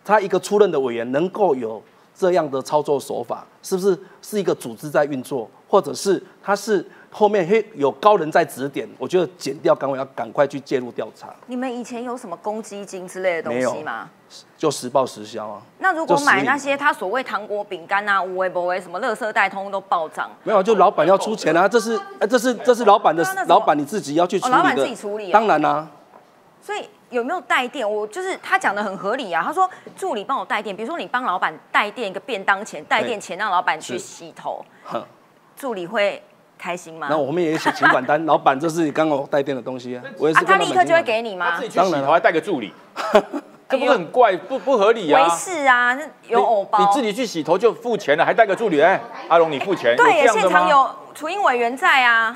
[0.05, 1.83] 他一个出任的委员能够有
[2.14, 6.87] 这样的操作手法，是不是是一个组织在运作，或者是他是？
[7.16, 11.33] 后面嘿有高人在指点，我觉得减掉岗位要赶快去介入调查。
[11.46, 14.11] 你们以前有什么公积金之类的东西吗？
[14.59, 15.62] 就实报实销啊。
[15.79, 20.29] 那如果买那些他所谓糖果饼干啊、无为不为什么乐色袋，通通都暴涨。
[20.42, 24.59] 没有，就老板要出钱啊，这是哎这是这是老板的老板你自己要去处理的。
[24.59, 25.31] 老板自己处理。
[25.31, 25.87] 当然啦。
[26.61, 27.88] 所以有没有带电？
[27.88, 29.40] 我就是他讲的很合理啊。
[29.46, 34.64] 他说助理帮我带电，比如说你帮老板带电一个便当钱，带电钱让老板去洗头，
[35.55, 36.20] 助理会。
[36.64, 37.09] 开心吗？
[37.11, 40.42] 那我们也写请款单，老板这是刚刚带电的东西啊， 我也是。
[40.46, 41.50] 他立刻就会给你吗？
[41.50, 42.72] 他自己去洗头还带个助理，
[43.68, 45.22] 这不是很怪不不合理啊？
[45.22, 45.94] 没事啊，
[46.27, 46.79] 有偶包。
[46.79, 48.81] 你自己去洗头就付钱了，还带个助理？
[48.81, 48.98] 哎，
[49.29, 49.94] 阿龙你付钱？
[49.94, 52.35] 对，现场有楚英委员在啊。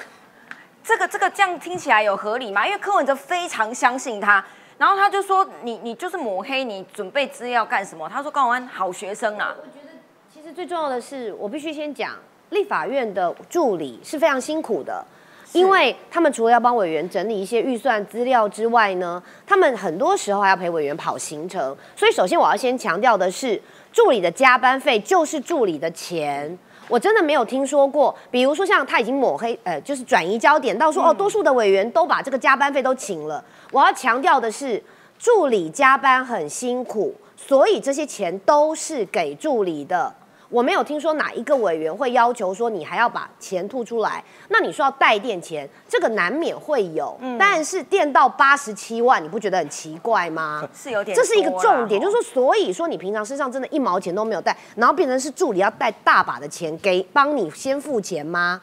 [0.84, 2.66] 这个这个这样听起来有合理吗？
[2.66, 4.44] 因为柯文哲非常相信他，
[4.76, 8.06] 然后他就说你你就是抹黑，你准备资料干什么？
[8.12, 9.54] 他说高安好学生啊。
[9.58, 9.92] 我觉得
[10.32, 12.12] 其实最重要的是，我必须先讲。
[12.50, 15.04] 立法院的助理是非常辛苦的，
[15.52, 21.76] 因为他们除了要帮委员整理一些预算资料之外呢，他们很多时候还要陪委员跑行程。
[21.96, 23.60] 所以，首先我要先强调的是，
[23.92, 26.58] 助理的加班费就是助理的钱。
[26.88, 33.44] 我真的没有听说过，比如说像他已经抹黑，呃，就是转移焦点到说，哦，多数的委员都把这个加班费都请了。
[33.70, 34.82] 我要强调的是，
[35.18, 40.14] 助理加班很辛苦，所以这些钱都是给助理的。
[40.50, 50.66] 我没有听说哪一个委员会要求说你还要把钱吐出来，那你说要带电钱，这个难免会有，但是垫到八十七万，你不觉得很奇怪吗？
[50.74, 58.60] 是有点，这是一个重点，就是说，所以说你平常身上真的一毛钱都没有带，然后变成是助理要带大把的钱给帮你先付钱吗？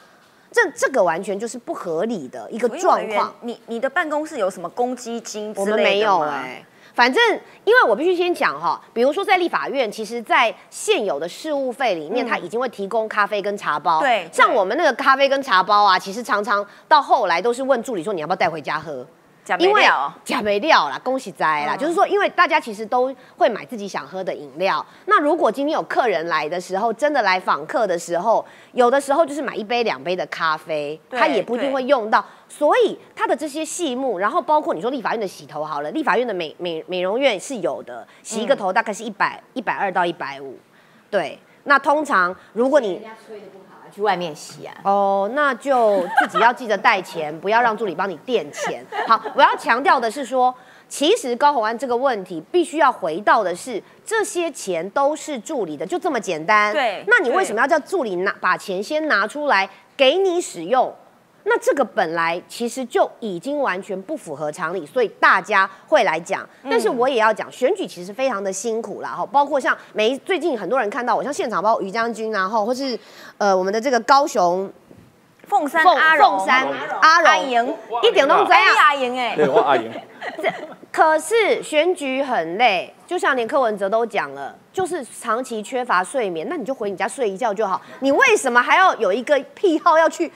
[0.52, 3.36] 这这个完全就是不合理的一个状况。
[3.42, 6.66] 你你的办公室有什么公积金我们没有哎。
[6.96, 7.22] 反正，
[7.66, 14.00] 因为我必须先讲哈，比如说在立法院，其实，在现有的事务费里面，它已经会提供咖啡跟茶包。
[14.00, 19.06] 对，像我们那个咖啡跟茶包啊，其实常常到后来都是问助理说，你要不要带回家喝？
[19.60, 19.84] 因为
[20.24, 21.78] 假没料啦，恭喜哉啦！
[21.78, 24.84] 就是说，因为大家其实都会买自己想喝的饮料。
[25.06, 32.26] 那如果今天有客人来的时候，真的来访客的时候，有的时候就是买一杯两杯的咖啡，他也不一定会用到。
[32.50, 40.58] 所以他的这些细目，然后包括你说立法院的洗头好了，立法院的美美美容院是有的，洗一个头大概是一百一百二到一百五。
[41.12, 43.00] 对，那通常如果你。
[43.96, 44.76] 去外面洗啊？
[44.84, 48.86] 哦，那就自己要记得带钱， 不要让助理帮你垫钱。
[49.08, 50.54] 好，我要强调的是说，
[50.90, 56.74] 其实高红安这个问题，必须要回到的是，这些钱都是助理的，就这么简单。
[56.74, 60.94] 对，那你为什么要叫助理拿把钱先拿出来给你使用？
[61.48, 66.48] 那这个本来其实就已经完全不符合常理，所以大家会来讲。
[66.68, 72.98] 但是我也要讲，选举其实非常的辛苦啦，哈，包括像每最近很多人看到我，像现场包括于将军，然后或是
[73.38, 74.68] 呃我们的这个高雄
[75.48, 76.68] 凤山阿荣、凤山
[77.00, 78.76] 阿荣，一点都不怎样。
[78.80, 79.92] 阿莹哎，对，我阿莹。
[80.42, 80.52] 这
[80.92, 87.80] 可是选举很累，就像连柯文哲都讲了，就是长期缺乏睡眠，那你就回你家睡一觉就好。
[88.00, 90.32] 你为什么还要有一个癖好要去？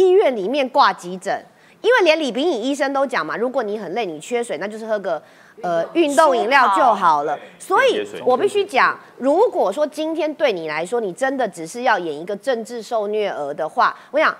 [0.00, 1.44] 医院里面挂急诊，
[1.82, 5.22] 因为连李炳颖医生都讲嘛，如果你很累，你缺水，那就是喝个
[5.62, 7.38] 呃运动饮料就好了。
[7.58, 14.34] 所以我必须讲，如果说今天对你来说，你真的只是要演一个政治受虐儿的话，我想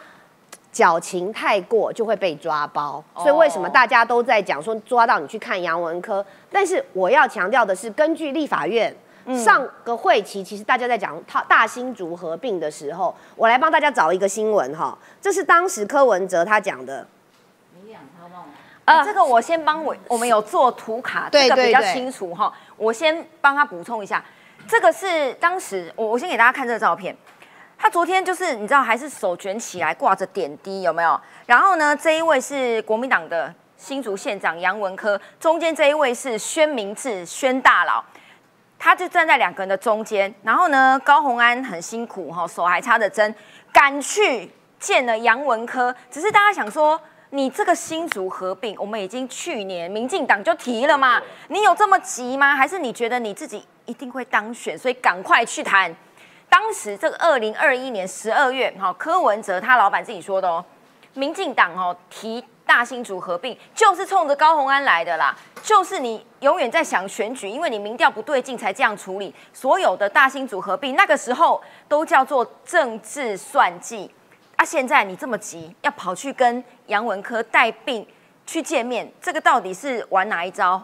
[0.72, 3.02] 矫情太过就会被抓包。
[3.16, 6.24] 所以为什么大家都在讲说抓到你去看杨文科？
[6.50, 8.94] 但是我要强调的是，根据立法院。
[9.44, 17.06] 上个会期，其实大家在讲他大新竹合并的时候，我来帮大家找一个新闻哈，这是当时柯文哲他讲的。
[18.86, 22.52] 呃，这个我先帮我，我们有做图卡，这个比较清楚哈。
[22.76, 24.24] 我先帮他补充一下，
[24.66, 27.16] 这个是当时我我先给大家看这个照片，
[27.78, 31.20] 他昨天就是你知道还是手卷起来挂着点滴有没有？
[31.46, 38.02] 然后呢，这一位是国民党的新竹县长杨文科，中间这一位是宣明志宣大佬，
[38.80, 40.34] 他就站在两个人的中间。
[40.42, 43.32] 然后呢，高鸿安很辛苦哈，手还插着针，
[43.70, 45.94] 赶去见了杨文科。
[46.10, 52.56] 只是大家想说，你这个新竹合并，我们已经去年民进党就提了嘛，你有这么急吗？
[52.56, 55.94] 还是你觉得你自己一定会当选，所以赶快去谈？
[56.48, 60.64] 当时这个二零二一年十二月，哈，柯文哲他老板自己说的哦，
[61.14, 69.34] 民进党哦提大新竹合并，就是冲着高鸿安来的啦，就是你永远在想选举，因为你民调不对劲才这样处理。
[69.52, 74.08] 所有的大新组合并，那个时候都叫做政治算计
[74.54, 78.06] 啊，现在你这么急，要跑去跟杨文科带病
[78.46, 80.80] 去见面，这个到底是玩哪一招？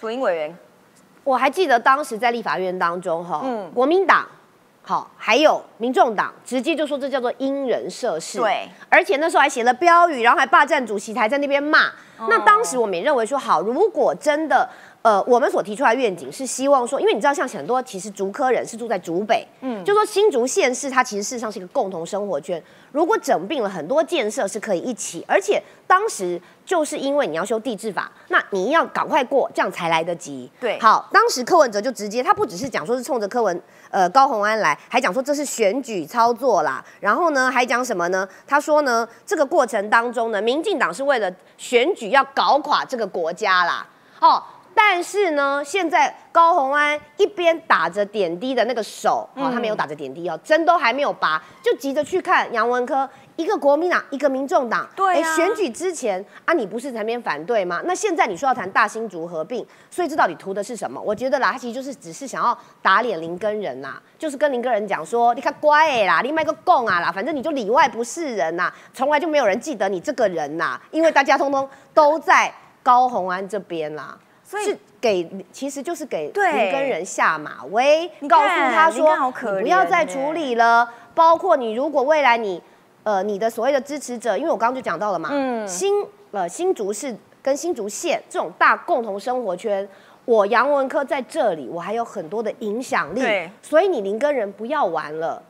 [0.00, 0.56] 楚英委员，
[1.22, 4.26] 我还记得当时在立法院当中，哈，嗯，国民党。
[4.84, 11.90] 好，还有民众党直接就说这叫做因人设事，对，而且那时候还写了标语，然后还霸占主席台在那边骂。
[12.28, 14.68] 那当时我们也认为说，好，如果真的。
[15.04, 22.62] 呃，我们所提出来愿景是希望说，因为你知道，像很多其实竹科人是住在竹北，嗯，就说新竹县市它其实事实上是一个共同生活圈。
[22.90, 30.50] 如果整并了很多建设是可以一起，而且当时就是因为你要修地质法，那你要赶快过，这样才来得及。
[30.58, 36.82] 对，好，当时柯文哲就直接，他不只是讲说是冲着柯文呃高鸿安来，还讲说这是选举操作啦。
[37.00, 38.26] 然后呢，还讲什么呢？
[38.46, 43.86] 他说呢，这个过程当中呢，民进党是为了选举要搞垮这个国家啦。
[44.18, 44.42] 哦。
[44.74, 57.80] 但是呢，现在高红安一边打着点滴的那个手，哦，他没有打着点滴哦，针都还没有拔，就急着去看杨文科，一个国民党，一个民众党，对啊，选举之前啊，你不是在那边反对吗？
[57.84, 61.00] 那现在你说要谈大新竹合并，所以这到底图的是什么？
[61.00, 74.18] 我觉得啦，他其实就是只是想要打脸林根人呐，就是跟林根人讲说，你看乖啦，另外一个共啊啦，反正你就里外不是人呐，从来就没有人记得你这个人呐，因为大家通通都在高红安这边啦。
[74.62, 80.88] 是给，其实就是给林根人下马威，告诉他说不要再处理了。
[81.14, 82.60] 包括你如果未来你，
[83.02, 89.88] 呃，你的所谓的支持者，因为我刚刚就讲到了嘛，嗯新呃新竹市跟新竹县这种大共同生活圈，
[90.24, 93.22] 我杨文科在这里，我还有很多的影响力，
[93.62, 95.40] 所以你林根人不要玩了，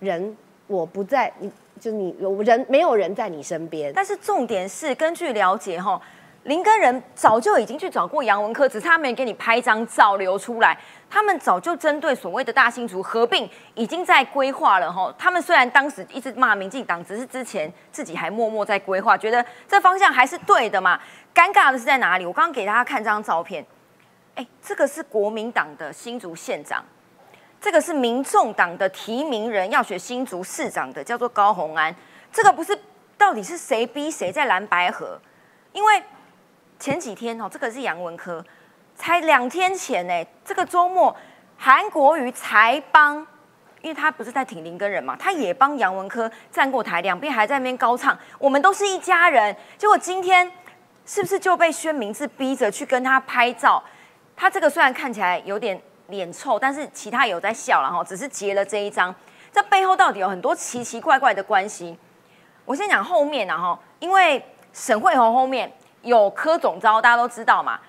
[0.00, 1.50] 人我不在，你
[1.80, 3.92] 就你有人没有人在你身边。
[3.94, 6.00] 但是重点是根据了解哈。
[6.44, 10.78] 林根人早就已经去找过杨文科，只是他没给你拍张照流出来。
[11.08, 15.12] 他们早就针对所谓的大新竹合并，已经在规划了哈。
[15.18, 21.00] 他们虽然当时一直骂民进党，只是之前自己还默默在规划，觉得这方向还是对的嘛。
[21.34, 22.26] 尴尬的是在哪里？
[22.26, 23.64] 我刚刚给大家看这张照片，
[24.34, 26.84] 哎，这个是国民党的新竹县长，
[27.58, 31.94] 这个是民众党的提名人要选新竹市长的，叫做高鸿安。
[32.30, 32.78] 这个不是
[33.16, 35.18] 到底是谁逼谁在蓝白河？
[35.72, 36.02] 因为。
[36.84, 38.44] 前几天哦，这个是杨文科，
[38.94, 40.26] 才两天前呢。
[40.44, 41.16] 这个周末，
[41.56, 43.26] 韩国瑜才帮，
[43.80, 49.56] 因为他不是在挺林根人嘛，他也帮杨文科站过台，两边还在那边高唱，我们都是一家人。
[49.78, 50.52] 结果今天
[51.06, 53.82] 是不是就被宣明志逼着去跟他拍照？
[54.36, 59.14] 他这个虽然看起来有点脸臭，但是其他有在笑了哈，只是截了这一张。
[59.50, 61.98] 这背后到底有很多奇奇怪怪的关系。
[62.66, 64.44] 我先讲后面然后，因为
[64.74, 65.72] 沈惠红后面。
[66.04, 67.80] 有柯总招，大家都知道嘛。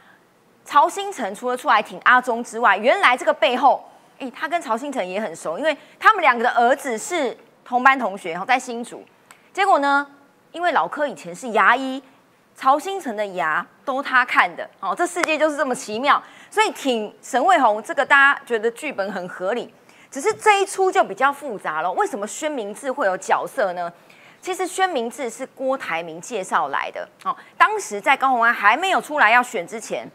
[0.63, 9.05] 曹新成除了出来挺阿中之外，原来这个背后，哎，他跟曹新成也很熟，因为他们两个的儿子是同班同学，然后，在新竹。
[9.53, 10.07] 结果呢，
[10.51, 12.01] 因为老柯以前是牙医，
[12.55, 16.21] 曹新成的牙都他看的，哦，这世界就是这么奇妙。
[16.49, 19.71] 所以挺沈卫红这个，大家觉得剧本很合理，
[20.09, 21.91] 只是这一出就比较复杂了。
[21.91, 23.91] 为什么宣明志会有角色呢？
[24.45, 30.07] 其实宣明志是郭台铭介绍来的，哦，当时在高鸿安还没有出来要选之前，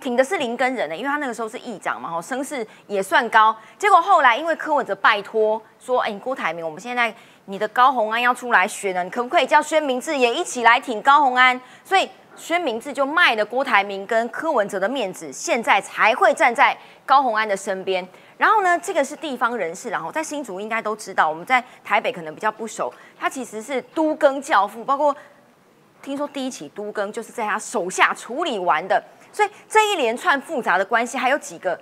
[0.00, 3.56] 挺的是林根人呢，因为他那个时候是议长嘛，哦，声势也算高。
[3.76, 7.12] 结果后来因为柯文哲拜托说，哎，郭台铭，我们现在
[7.46, 11.60] 你的高鸿安要出来选了，你可不可以叫宣明志也一起来挺高鸿安？
[11.84, 18.06] 所以宣明志就卖了郭台铭跟柯文哲的面子，现在才会站在高鸿安的身边。
[18.36, 22.92] 然后呢，这个是地方人士，然后在新竹应该都知道，我们在台北可能比较不熟。
[23.18, 25.14] 他其实是都更教父，包括
[26.02, 29.02] 听说第一起都更就是在他手下处理完的。
[29.32, 31.80] 所以这一连串复杂的关系，还有几个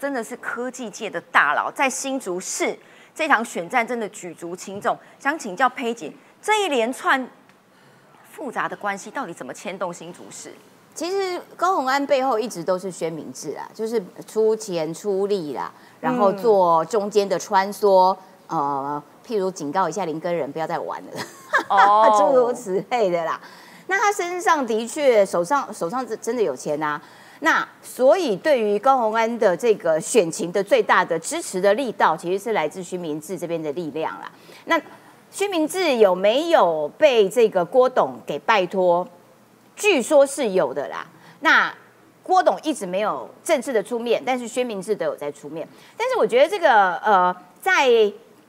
[0.00, 2.76] 真的是科技界的大佬在新竹市
[3.14, 4.98] 这场选战真的举足轻重。
[5.18, 7.28] 想请教佩姐，这一连串
[8.30, 10.52] 复杂的关系到底怎么牵动新竹市？
[10.94, 18.14] 其实高鸿安背后一直都是宣明智啊，就是出钱出力啦，然后做中间的穿梭，
[18.46, 21.20] 呃，譬如警告一下林根人不要再玩了，
[21.68, 23.40] 哦， 诸如此类的啦。
[23.86, 27.00] 那他身上的确手上手上真真的有钱啊，
[27.40, 34.30] 那所以对于高鸿安的这个选情的最大的支持的力道，其实是来自徐明志这边的力量啦。
[34.66, 34.80] 那
[35.30, 39.06] 徐明志有没有被这个郭董给拜托？
[39.76, 41.06] 据说是有的啦。
[41.40, 41.72] 那
[42.22, 45.66] 郭董一直没有正式的出面，但是薛明志都有在出面。
[45.96, 47.90] 但是我觉得这个呃，在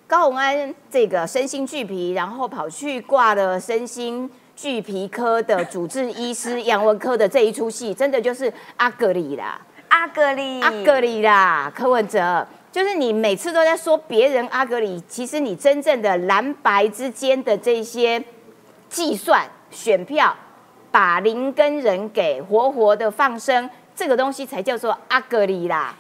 [0.06, 18.24] 高鸿安这个身心俱疲，然后跑去挂了身心俱疲科的主治医师杨文科的这一出戏，真的就是阿格里啦，阿格里，阿格里啦，柯文哲，就是你每次都在说别人阿格里，其实你真正的蓝白之间的这些
[18.88, 20.36] 计算选票。
[20.94, 25.96] 把林根人给活活的放生，这个东西才叫做阿格里啦，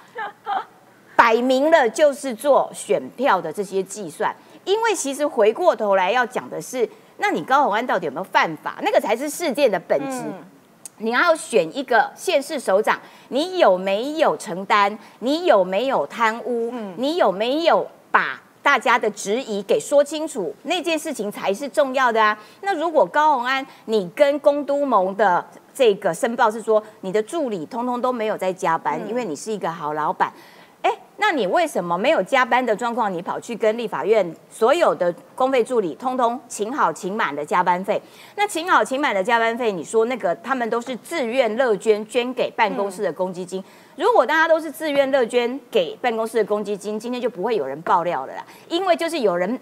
[1.17, 4.31] 摆明了就是做选票的这些计算。
[4.65, 8.75] 因为其实回过头来要讲的是，那你高鸿安到底有没有犯法？
[8.83, 10.21] 那个才是事件的本质。
[10.99, 14.95] 你要选一个县市首长，你有没有承担？
[15.19, 16.71] 你有没有贪污？
[16.97, 18.39] 你有没有把？
[18.63, 22.35] 大家的质疑给说清楚，那件事情才是重要的啊。
[22.61, 30.31] 那如果高鸿安，你跟公都盟的这个申报是说，你的助理通通都没有在加班，因为你是一个好老板。
[30.81, 38.01] 哎，那你为什么没有加班的状况，你跑去跟立法院所有的公费助理通通请好请满的加班费？
[38.35, 43.63] 那请好请满的加班费，你说那个他们都是自愿乐捐，捐给办公室的公积金。
[43.95, 48.45] 如果大家都是自愿乐捐给办公室的公积金，今天就不会有人爆料了啦。
[48.69, 49.59] 因为就是有人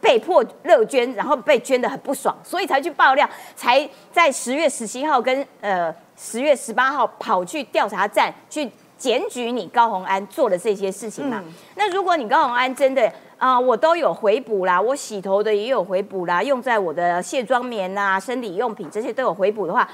[0.00, 8.70] 被迫乐捐，然后被捐的很不爽，所以才去爆料，才在十月十七号跟呃十月十八号跑去调查站去。
[8.98, 11.42] 检举你高红安做的这些事情嘛？
[11.74, 19.90] 那如果你高红安真的啊，我都有回补啦，我洗头的也有回补啦，用在我的卸妆棉啊、生理用品这些都有回补的话，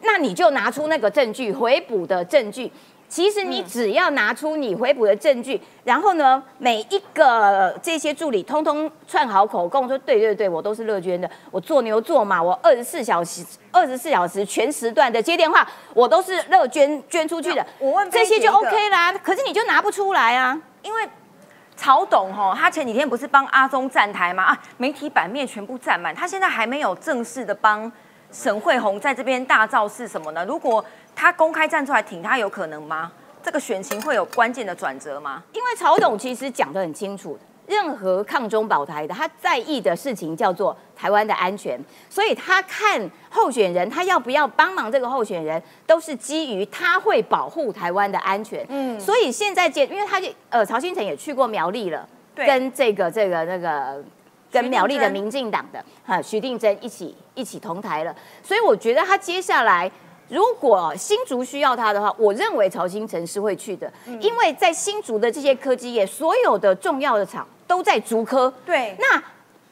[0.00, 2.68] 那你就拿出那个证据，回补的证据。
[3.08, 13.42] 其实你只要拿出你回补的证据，然后呢，每一个这些助理通通串好口供，说对对对，我都是乐捐的，我做牛做马，我二十四小时
[13.72, 17.66] 二十四小时全时段的接电话，我都是乐捐捐出去的。
[17.78, 21.08] 我问这些就 OK 啦，可是你就拿不出来啊，因为
[21.76, 24.42] 曹董哈，他前几天不是帮阿中站台吗？
[24.42, 27.90] 啊，媒体版面全部占满，他现在还没有正式的帮
[28.30, 30.44] 沈惠红在这边大造势什么呢？
[30.44, 30.84] 如果
[31.18, 33.10] 他公开站出来挺他有可能吗？
[33.42, 35.42] 这个选情会有关键的转折吗？
[35.52, 41.76] 因为曹董其实讲得很清楚，任何抗中保台的，他在意的事情叫做台湾的安全，
[42.08, 48.64] 所以他看候选人，他要不要帮忙这个候选人，都是基于他会保护台湾的安全。
[48.68, 54.00] 嗯，所以现在见，因为他就呃曹新成也去过苗栗了，跟这个这个那个
[54.52, 59.90] 跟苗栗的民进党的哈徐定珍一起一起同台了，所以我觉得他接下来。
[60.28, 68.52] 如果新竹需要他的话，我认为曹新成是会去的，因为在新竹的这些科技业，所有的重要的厂都在竹科。
[68.64, 69.22] 对，那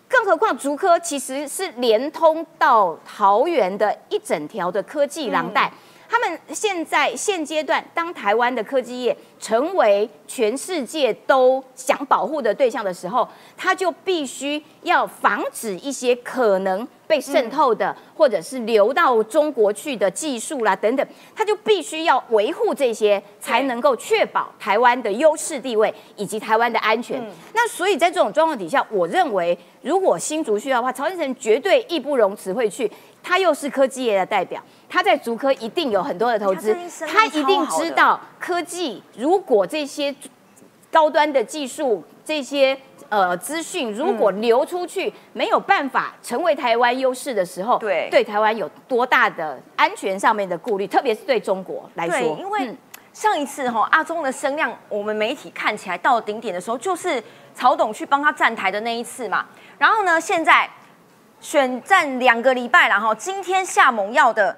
[0.09, 5.71] 更何况竹科其实是连通到桃园的一整条的科技廊带。
[6.09, 27.23] 他们现在现阶段，当台湾的科技业成为全世界都想保护的对象的时候，他就必须要防止一些可能被渗透的，或者是流到中国去的技术啦等等，他就必须要维护这些，才能够确保台湾的优势地位以及台湾的安全。
[27.53, 32.91] 那所以在这种状况底下，我认为如果新竹需要的话，曹先生绝对义不容辞会去。
[33.23, 40.15] 他又是科技业的代表，他在竹科一定有很多的投资，他一定知道科技如果这些
[40.91, 48.09] 高端的技术、这些呃资讯如果流出去，没有办法成为台湾优势的时候，对。
[48.11, 52.75] 对台湾有多大的安全上面的顾虑，特别是对中国来说，因为
[53.13, 57.23] 上一次哈阿中的声量，我们媒体看起来到顶点的时候，就是
[57.55, 59.47] 曹董去帮他站台的那一次嘛，
[59.79, 60.69] 然后呢，现在。
[61.39, 64.57] 选战两个礼拜了哈，今天下猛药的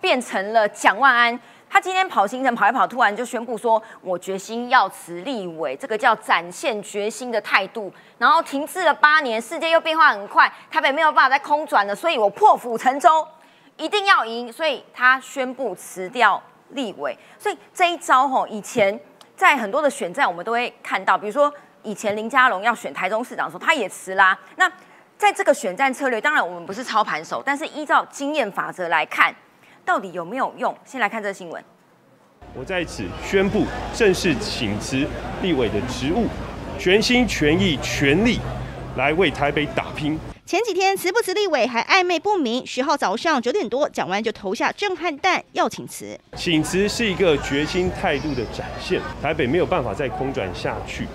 [0.00, 1.38] 变成了蒋万安，
[1.68, 7.92] 他今天跑行程跑一跑，突然就宣布说，我决心要辞立委，这个叫展现决心的态度。
[8.18, 13.26] 然后停滞了八年，世界又变化很快，台北没有办法再空转了，所以我破釜沉舟，
[13.76, 17.16] 一定要赢，所以他宣布辞掉立委。
[17.38, 18.98] 所以这一招吼，以前
[19.36, 24.38] 在很多的选战我们都会看到，比如说以前林佳龙要选台中市长的时候，他也辞啦。
[24.56, 24.70] 那
[25.16, 29.34] 在这个选战策略，当然我们不是操盘手，但是依照经验法则来看，
[29.84, 30.76] 到底有没有用？
[30.84, 31.62] 先来看这个新闻。
[32.54, 33.64] 我在此宣布
[33.94, 35.06] 正式请辞
[35.42, 36.26] 立委的职务，
[36.78, 38.38] 全心全意全力
[38.96, 40.18] 来为台北打拼。
[40.44, 46.18] 前几天辞不辞立委还暧昧不明，十号早上九点多，讲完就投下震撼弹，要请辞。
[46.36, 51.06] 请辞是一个决心态度的展现，台北没有办法再空转下去。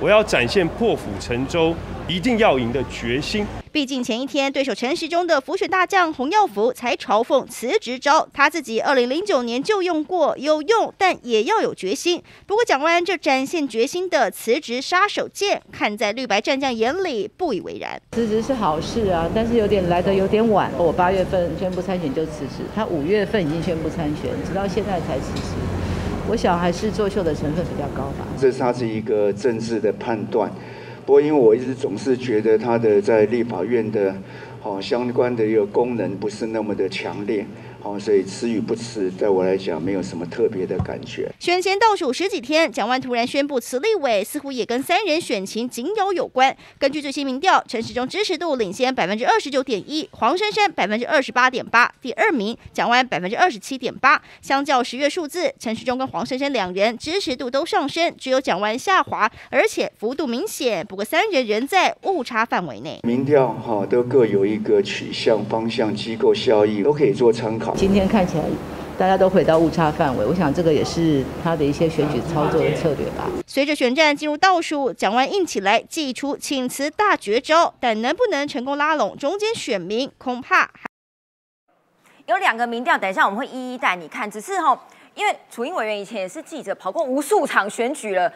[0.00, 1.74] 我要展现破釜沉舟、
[2.08, 3.46] 一定要赢的决心。
[3.70, 12.22] 毕竟前一天对手陈时中的浮选大将洪耀福才嘲讽辞职招，他自己二零零九年就用过，有用，但也要有决心。
[12.46, 18.00] 不过蒋万安这展现决心的辞职杀手锏，看在绿白战将眼里不以为然。
[18.12, 20.70] 辞职是好事啊，但是有点来得有点晚。
[20.78, 25.63] 我八月份宣布参选就辞职，他五月份已经宣布参选，直到现在才辞职。
[26.28, 28.26] 我想还是作秀的成分比较高吧。
[28.38, 30.50] 这是他是一个政治的判断，
[31.04, 34.14] 不过因为我一直总是觉得他的在立法院的，
[34.62, 37.46] 哦相关的一个功能不是那么的强烈。
[37.84, 41.30] 哦，所以吃与不吃，在我来讲没有什么特别的感觉。
[41.38, 46.56] 选前倒数十几天，蒋万突然宣布辞立委，似乎也跟三人选情紧有有关。
[46.78, 54.20] 根据最新民调，陈时中支持度领先百分之二十九点一，黄珊珊百分之二十八点八，第二名蒋万百分之二十七点八。
[54.40, 60.84] 相较十月数字，陈时中跟黄珊珊两人支持度都上升，只有蒋万下滑，而且幅度明显。
[60.86, 62.98] 不过三人仍在误差范围内。
[63.02, 67.73] 民调哈都各有一个取向、方向、机构效益，都可以做参考。
[67.76, 68.44] 今天看起来
[68.96, 73.28] 大家都回到误差范围，我想这个也是他的一些选举操作的策略吧。
[73.48, 80.70] 随着选战进入倒数，蒋万硬起来，祭出请辞大绝招，但能不能成功拉拢中间选民，恐怕
[82.26, 84.30] 有两个民调，等一下我们会一一带你看。
[84.30, 84.80] 只是哈，
[85.16, 88.32] 因为楚英委员以前也是记者，跑过无数场选举了，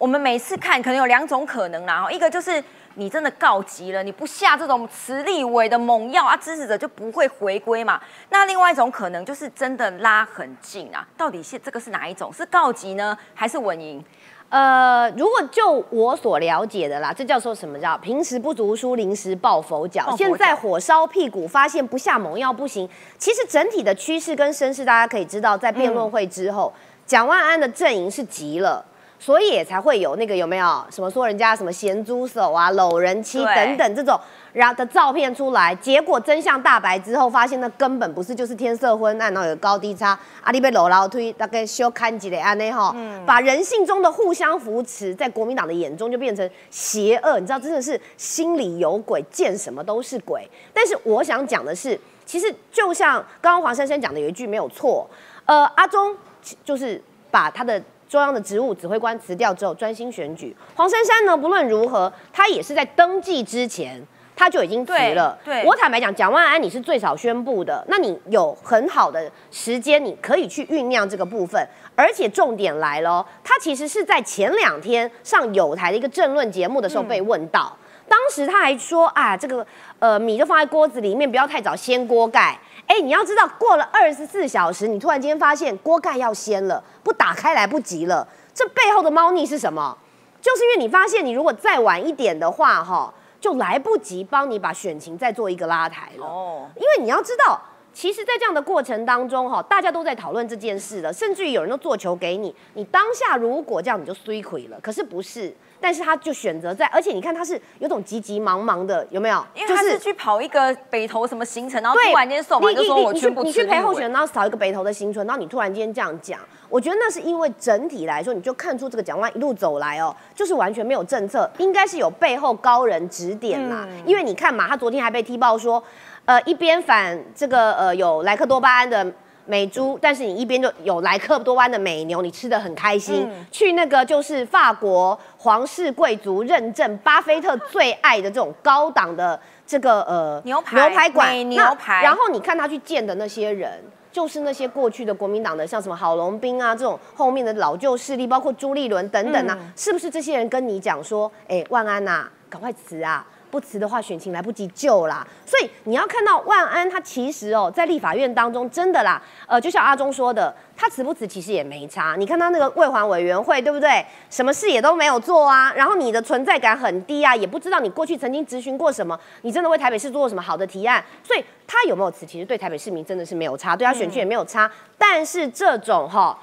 [0.00, 2.62] 我们每次看可能有两种可能啦，一个就是。
[2.94, 7.98] 你真的告急了，你不下这种磁力尾的猛药啊，支持者就不会回归嘛。
[8.30, 12.32] 那另外一种可能就是真的拉很近啊，到底是这个是哪一种？
[12.32, 14.04] 是告急呢，还是稳赢？
[14.48, 20.12] 呃，如果就我所了解的啦，这叫做什么叫平时不读书，临时抱佛脚。
[20.18, 22.90] 现在火烧屁股，发现不下猛药不行。
[23.16, 26.72] 其实整体的趋势跟声势，大家可以知道，在辩论会之后，
[27.06, 28.84] 蒋万安的阵营是急了。
[29.20, 34.18] 所以也才会有那个有没有什么说人家什么咸猪手啊、搂人妻等等这种
[34.54, 42.96] 然后的照片出来，结果真相大白之后，发现那根本不是，就是天色昏暗，然后有高低差，阿里被搂老推，大概修看几类安内哈，
[43.26, 50.48] 把人性中的互相扶持，在国民党的眼中就变成邪恶，你知道，真的是心里有鬼，见什么都是鬼。
[50.72, 55.08] 但是我想讲的是，其实就像刚刚黄珊珊讲的有一句没有错，
[55.44, 56.16] 呃，阿中
[56.64, 57.00] 就是
[57.30, 57.80] 把他的。
[58.10, 60.54] 中央的职务指挥官辞掉之后，专心选举。
[60.74, 64.02] 黄珊珊呢，不论如何，她也是在登记之前
[64.34, 65.38] 他就已经辞了。
[65.44, 71.64] 对，我坦白讲，蒋万安你是最早宣布的，那你有很好的时间，你可以去酝酿这个部分。
[71.94, 77.76] 而且重点来了，他其实是在前两天上有台的一个政论节目的时候被问到，
[78.08, 79.64] 当时他还说啊，这个
[80.00, 82.58] 呃米就放在锅子里面，不要太早掀锅盖。
[82.90, 88.26] 哎，你要知道，过了二十四小时，你突然间发现锅盖要掀了，不打开来不及了。
[88.52, 89.96] 这背后的猫腻是什么？
[90.42, 96.26] 就是因为你发现，你如果再晚一点的话，哈，就来不及帮你把选情再做一个拉抬了。
[96.26, 97.62] 哦，因为你要知道，
[97.92, 104.76] 其实，在这样的过程当中，哈，大家都在讨论这件事了，甚至于有人都做球给你，你当下如果这样，你就衰亏了。
[104.80, 105.54] 可是不是。
[105.80, 109.44] 但是他就选择在，而且你看他是有种急急忙忙的，有没有？
[109.54, 123.88] 因为他是去跑一个北投什么行程，然后突然间送完就说我全部你去陪候选人，然后扫一个北投的行程，然后你突然间这样讲，我觉得那是因为整体来说，你就看出这个蒋万一路走来哦，就是完全没有政策，应该是有背后高人指点啦。
[124.04, 125.82] 因为你看嘛，他昨天还被踢爆说，
[126.26, 129.12] 呃，一边反这个呃有莱克多巴胺的。
[129.46, 133.28] 美猪，但是你一边就有莱克多湾的美牛，你吃的很开心。
[133.50, 142.02] 去那个就是法国皇室贵族认证，巴菲特最爱的这种高档的这个呃牛排牛排馆，牛排。
[142.02, 143.82] 然后你看他去见的那些人，
[144.12, 153.26] 就是那些过去的国民党的，像什么郝龙斌啊这种后面的老旧势力，包括朱立伦等等啊，是不是这些人跟你讲说，哎，万安呐，赶快辞啊！
[153.50, 155.26] 不辞的话，选情来不及救啦。
[155.44, 162.14] 所以你要看到万安，他其实哦，在立法院当中，真的啦，呃，就像阿忠说的，他辞不辞其实也没差。
[162.16, 164.04] 你看他那个卫环委员会，对不对？
[164.30, 165.72] 什么事也都没有做啊。
[165.74, 171.04] 然后你的存在感很低啊，也不知道你过去曾经咨询过什么，你真的为台北市做过什么好的提案。
[171.22, 174.70] 所以他有没有辞，其实对台北市民真的是没有差，对他选区也没有差。
[174.96, 176.38] 但是这种哈。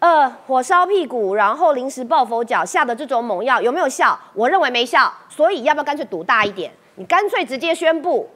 [0.00, 4.18] 呃，火烧屁股，然后临时抱佛脚下的这种猛药有没有效？
[4.32, 6.72] 我认为没效，所以要不要干脆赌大一点？
[6.94, 8.28] 你干脆直接宣布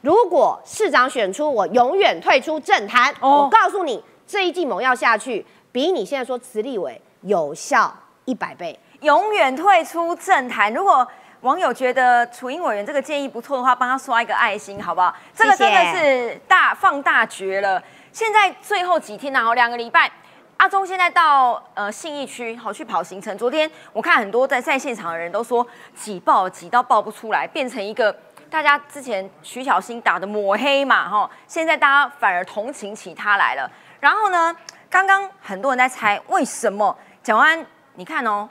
[0.00, 3.14] 如果市长选出我，永远退出政坛。
[3.20, 7.94] 我告诉你，这一剂猛药下去，比你现在说慈立伟有效
[8.24, 8.78] 一百倍。
[9.00, 10.72] 永远退出政坛。
[10.72, 11.06] 如果
[11.42, 15.14] 网友觉得楚英委员这个建议不错的话，帮他刷一个爱心，好不好？
[15.34, 17.82] 这个真的是大放大绝了。
[18.12, 20.10] 现在最后几天然后，两个礼拜，
[20.56, 23.36] 阿忠现在到呃信义区好去跑行程。
[23.36, 28.14] 昨天我看很多在在现场的人都说挤爆挤到爆不出来，变成一个
[28.48, 33.70] 大家之前徐小新打的抹黑嘛，哈，现在大家反而同情起他来了。
[34.00, 34.54] 然后呢，
[34.88, 38.48] 刚刚很多人在猜为什么蒋安，你看哦。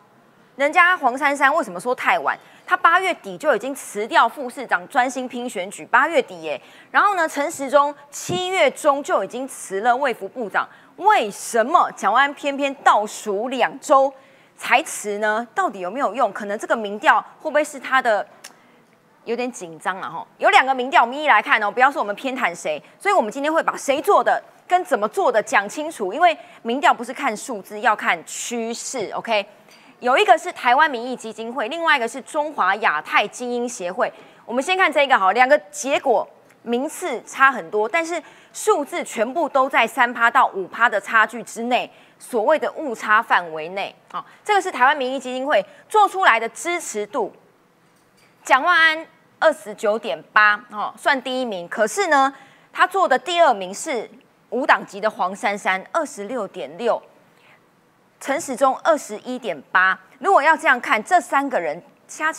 [0.55, 2.37] 人家黄珊珊为什么说太晚？
[2.65, 5.85] 他八月底就已经辞掉副市长，专心拼选举。
[5.85, 6.59] 八月底耶，
[6.89, 10.67] 然后呢，陈时中七月中就已经辞了卫福部长。
[10.95, 14.11] 为什么蒋万偏偏倒数两周
[14.55, 15.45] 才辞呢？
[15.53, 16.31] 到底有没有用？
[16.31, 18.25] 可能这个民调会不会是他的
[19.25, 20.25] 有点紧张了哈？
[20.37, 22.81] 有两个民调，我们一一来看哦，不要说我们偏袒谁。
[22.99, 29.09] 所以我们今天会把谁做的跟怎么做的讲清楚，因为民调不是看数字，要看趋势。
[29.13, 29.45] OK。
[30.03, 34.11] 有一个是台湾民意基金会，另外一个是中华亚太精英协会。
[34.45, 36.27] 我们先看这个好，两个结果
[36.63, 41.89] 名次差很多，但是数字全部都在三趴到五趴的差距之内，
[42.19, 43.95] 所谓的误差范围内。
[44.11, 47.33] 好，这个是台湾民意基金会做出来的支持度，
[48.43, 49.07] 蒋万安
[49.39, 51.65] 二十九点八，哦，算第一名。
[51.69, 52.33] 可是呢，
[52.73, 54.11] 他做的第二名是
[54.49, 57.01] 五党籍的黄珊珊，二十六点六。
[58.23, 62.33] 陈时中二十一点八，如果要这样看，这三个人差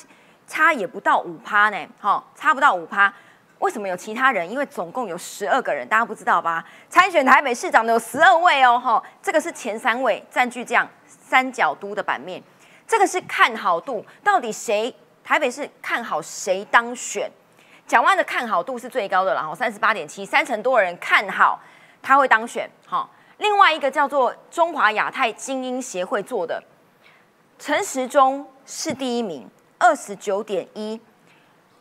[0.47, 3.13] 差也不到五趴呢，哈，差不到五趴。
[3.59, 4.51] 为什么有其他人？
[4.51, 6.65] 因为总共有十二个人，大家不知道吧？
[6.89, 12.43] 参选台北市长的有十二位哦，哈，这个是前三位占据这样三角都的版面。
[12.89, 17.31] 这个是看好度，到底谁台北市看好谁当选？
[17.87, 21.61] 蒋万的看好度是最高的了，哈，三十八点七，三成多的人看好
[22.01, 23.07] 他会当选，哈。
[23.39, 26.63] 另外一个叫做中华亚太精英协会做的，
[27.59, 31.01] 陈时中是第一名，二十九点一，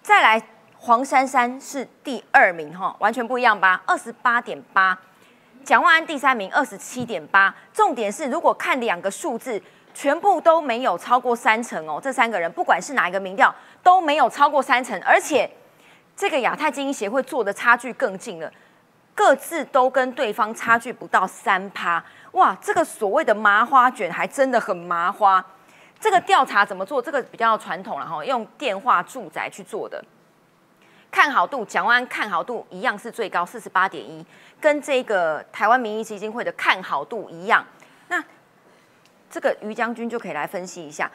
[0.01, 0.41] 再来
[0.77, 3.81] 黄珊珊是第二名，哈，完全不一样吧？
[3.85, 4.97] 二十八点八，
[5.63, 7.55] 蒋万安第三名，二十七点八。
[7.71, 9.61] 重点是，如果看两个数字，
[9.93, 11.99] 全部都没有超过三成哦。
[12.01, 15.49] 这三个人不管是哪一个民调都没有超过三成，而且
[16.17, 18.51] 这个亚太精英协会做的差距更近了。
[19.15, 25.45] 各自都跟对方差距不到三趴，哇，这个所谓的麻花卷还真的很麻花。
[25.99, 27.01] 这个调查怎么做？
[27.01, 30.03] 这个比较传统了哈，用电话住宅去做的。
[31.11, 34.25] 看好度，蒋万看好度一样是最高，四十八点一，
[34.59, 37.63] 跟这个台湾民意基金会的看好度一样。
[38.07, 38.21] 那
[39.29, 41.09] 这个于将军就可以来分析一下，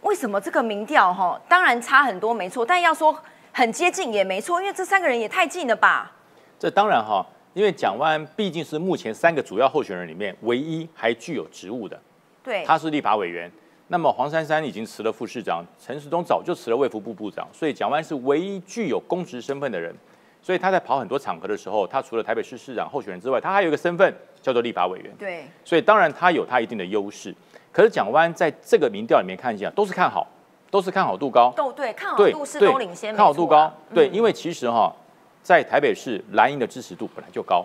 [0.00, 3.22] 为什么这个民调哈，当然差很多没错，但要说
[3.52, 6.10] 很接近也没错，因为这三个人也太近了吧。
[6.58, 11.98] 这当然哈，因为蒋万安毕竟是目前三个主要候选人里面唯一还具有职务的，
[12.42, 13.50] 对，他是立法委员。
[13.90, 19.94] 那么黄珊珊已经辞了副市长，陈时中早就辞了卫福部部长，所以蒋万安是唯一具有公职身份的人。
[20.42, 25.12] 所以他在跑很多场合的时候，他除了台北市市长候选人之外，他还有一个身份叫做立法委员。
[25.18, 27.34] 对，所以当然他有他一定的优势。
[27.72, 30.26] 可是蒋万安在这个民调里面看一下，都是看好，
[30.70, 31.52] 都是看好度高。
[31.56, 33.72] 都对，看好度是都领先，看好度高。
[33.94, 34.94] 对，因为其实哈。
[35.42, 37.64] 在台北市蓝营的支持度本来就高，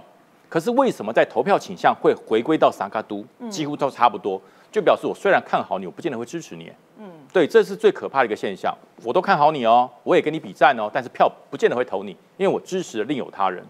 [0.50, 6.72] 可是为什么在投票倾向会回归到三卡都，几乎都差不多，就表示我虽然看好你，我不见得会支持你。
[6.98, 8.74] 嗯，对，这是最可怕的一个现象。
[9.04, 13.64] 我都看好你哦，我也跟你比战哦，但是票不见得会投你，因为我支持另有他人。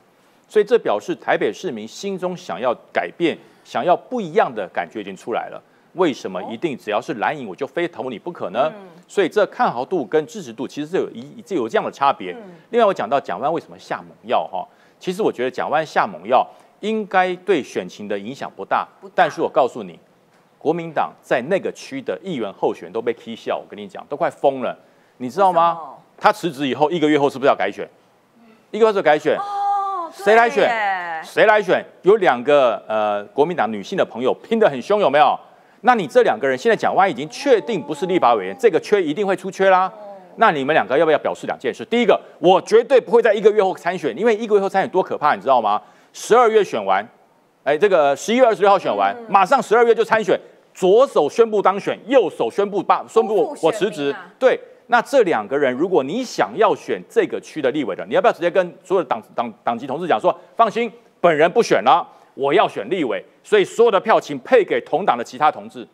[0.48, 5.60] 所以这表示台北市民心中想要改变、想要不一样的感觉已经出来了。
[5.94, 8.72] 为什么一定只要是蓝营我就非投你不可呢？
[9.08, 12.36] 所以这看好度跟支持度其实是有一这有这样的差别。
[12.72, 14.66] 另外我讲到蒋万为什么下猛药哈，
[15.00, 16.48] 其实我觉得蒋万下猛药
[16.80, 18.88] 应该对选情的影响不大。
[19.14, 20.00] 但是我告诉你，
[20.58, 24.76] 国民党在那个区的议员候选都被踢笑，我跟你讲都快疯了，
[25.18, 25.78] 你知道吗？
[26.18, 27.88] 他辞职以后一个月后是不是要改选？
[28.72, 29.38] 一个月后改选，
[30.12, 31.22] 谁来选？
[31.24, 31.86] 谁来选？
[32.02, 35.38] 有两个呃国民党女性的朋友拼得很凶，有没有？
[35.86, 39.92] 那你这两个人现在讲完已经确定不是立法委员，这个缺一定会出缺啦。
[40.38, 41.84] 那你们两个要不要表示两件事？
[41.86, 45.82] 第一个，我绝对不会在一个月后参选，因为一个月后参选多可怕，你知道吗？
[46.14, 47.06] 十二月选完，
[47.66, 50.40] 哎，这个十一月二十六号选完，马上十二月就参选，
[50.74, 54.16] 左手宣布当选，右手宣布罢宣布我辞职。
[54.40, 54.58] 对，
[54.88, 62.08] 那这两个人，如果你想要选这个区的立委的，你要不要直接跟所有的党党党籍同志讲说，放心，本人不选了。
[62.34, 65.88] 我要选立委，所以所有的票请配给同党的其他同志。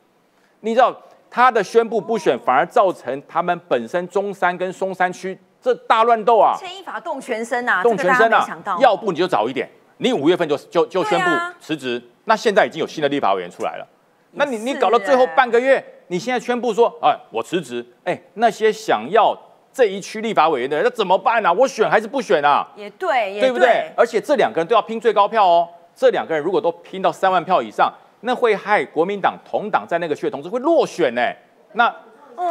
[0.62, 0.96] 你知道
[1.30, 11.30] 他的宣布不选，反而造成他们本身中山跟松山区这大乱斗啊，牵一发动全身啊，动全身啊，啊要不你就早一点，你五月份就就就宣布
[11.60, 13.88] 辞职，那现在已经有新的立法委员出来了，
[14.32, 19.38] 那你你搞到最后半个月，你现在宣布说，哎，我辞职，哎，那些想要
[19.72, 21.54] 这一区立法委员的人，那怎么办呢？
[21.54, 22.68] 我选还是不选啊？
[22.76, 23.92] 也对，对不对？
[23.96, 25.70] 而且这两个人都要拼最高票哦，
[26.00, 31.22] 这两个人如果都拼到三万票以上，那会害国民党同党在那个区的同志会落选呢。
[31.74, 31.94] 那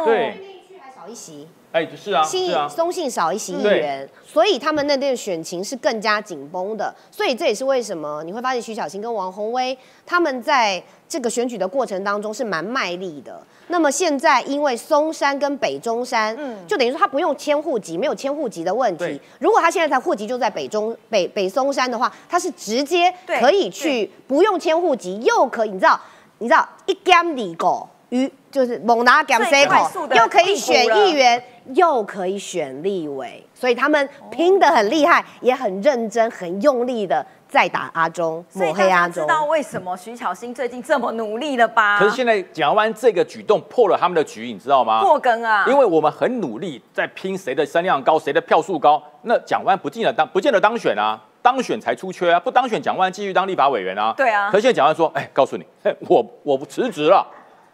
[0.05, 0.35] 对，
[0.79, 1.47] 还少一席。
[1.71, 6.91] 哎，是啊，新松信少一席议员，所以他们那边的选情是更加紧绷的。
[7.11, 13.39] 所以这也是为什么你会发现徐小新跟王宏威他们在这个选举的过程当中是蛮卖力的。
[13.67, 19.21] 那么现在因为松山跟北中山，嗯，就等于说他不用迁户籍，没有迁户籍的问题。
[19.37, 26.01] 如果他现在在户籍就在北中北北松山的话，他是直接可以去不用迁户籍，又可以你知道
[26.39, 31.43] 你知道一干里狗鱼就是猛拿 gam c 口，又可以选议员。
[31.75, 39.23] 又可以选立委，所以他们拼得很厉害，也很认真、很用力的在打阿中，抹黑阿中。
[39.23, 41.99] 知道为什么徐巧芯最近这么努力了吧？
[41.99, 45.01] 可是现在蒋万这个举动破了他们的局，你知道吗？
[45.01, 45.65] 破梗啊！
[45.67, 49.01] 因为我们很努力在拼谁的声量高，谁的票数高。
[49.23, 54.13] 那蒋万不见得当，不见得当选啊，当选才出缺啊，不当选蒋万继续当立法委员啊。
[54.17, 54.49] 对啊。
[54.49, 55.65] 可是现在蒋万说，哎，告诉你，
[56.07, 57.25] 我我不辞职了。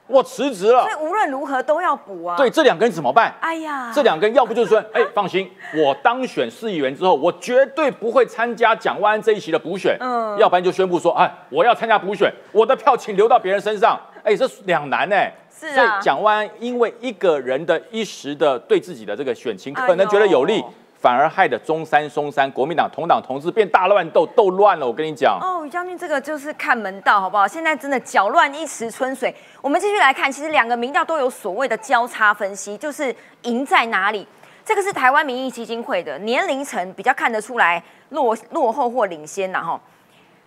[0.07, 2.35] 我辞职了，所以无论如何都要补啊。
[2.37, 3.33] 对，这两个人怎么办？
[3.41, 9.97] 哎呀，这两个人要不就是说， 哎，放心，我当选市议员之后，我绝对不会参加蒋万安这一席的补选。
[9.99, 13.99] 嗯，要不然就宣布说，哎，我要参加补选，我的票请留到别人身上。
[14.23, 15.33] 哎，这两难哎。
[15.49, 15.73] 是啊。
[15.73, 20.63] 所以蒋万安因为一个人的一时的对自己的这个选情可能觉得有利。
[21.05, 24.87] 反而害得中山、松山国民党同党同志变大乱斗，斗乱了。
[24.87, 27.47] 我跟你讲，哦，于将军，这个就是看门道，好不好？
[27.47, 29.31] 现在真的搅乱一池春水。
[29.61, 34.27] 我们继续来看，其实两个民调都有所谓的交叉分析，就是赢在哪里。
[34.65, 39.79] 这个是台湾民意基金会的年龄层比较看得出来落落后或领先呐，哈。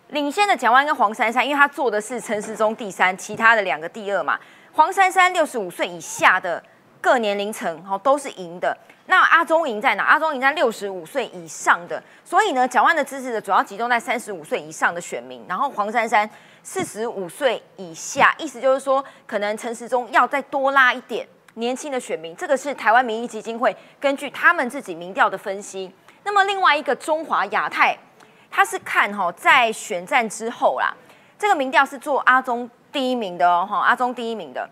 [0.09, 4.37] 领先的蒋万跟黄珊珊，因为他做的是陈时中第三，其他的两个第二嘛。
[4.73, 6.61] 黄珊珊六十五岁以下的
[7.01, 8.77] 各年龄层，哈，都是赢的。
[9.11, 10.05] 那阿中营在哪？
[10.05, 16.29] 阿中营在六十五岁以上的，所以呢，蒋万的支持者主要集中在三十五岁以上的选民，然后黄珊珊
[16.63, 22.37] 四十五岁以下，意思就是说，可能陈时中要再多拉一点年轻的选民。
[22.37, 25.91] 这个是台湾民意基金会根据他们自己民调的分析。
[26.25, 27.97] 那么另外一个中华亚太，
[28.51, 30.95] 他是看哈在选战之后啦，
[31.39, 34.69] 这个民调是做阿中第一名的哦，哈阿中第一名的。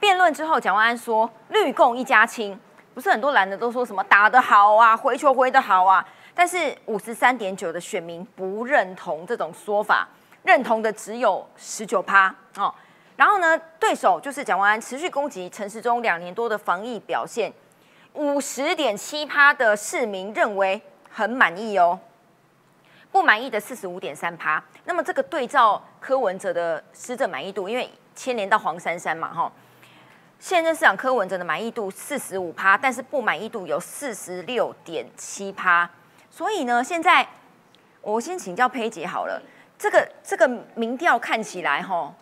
[0.00, 2.58] 辩论之后，蒋万安说绿共一家亲。
[2.98, 10.08] 不是很多男的都说什么打得好啊，回球回得好啊，但是五十三点九的选民不认同这种说法，
[10.42, 12.74] 认同的只有十九趴哦。
[13.14, 17.52] 然后呢，对手就是蒋万安持续攻击陈时中两年多的防疫表现，
[18.14, 21.96] 五十点七趴的市民认为很满意哦，
[23.12, 24.60] 不满意的四十五点三趴。
[24.86, 29.52] 那么这个对照柯文哲的施政满意度，因为牵连到黄珊珊嘛，哈。
[30.38, 35.88] 现任市长柯文哲的满意度四十五趴，但是不满意度有四十六点七趴。
[36.30, 37.26] 所以呢，现在
[38.00, 39.42] 我先请教佩姐好了，
[39.76, 42.14] 这个这个民调看起来哈。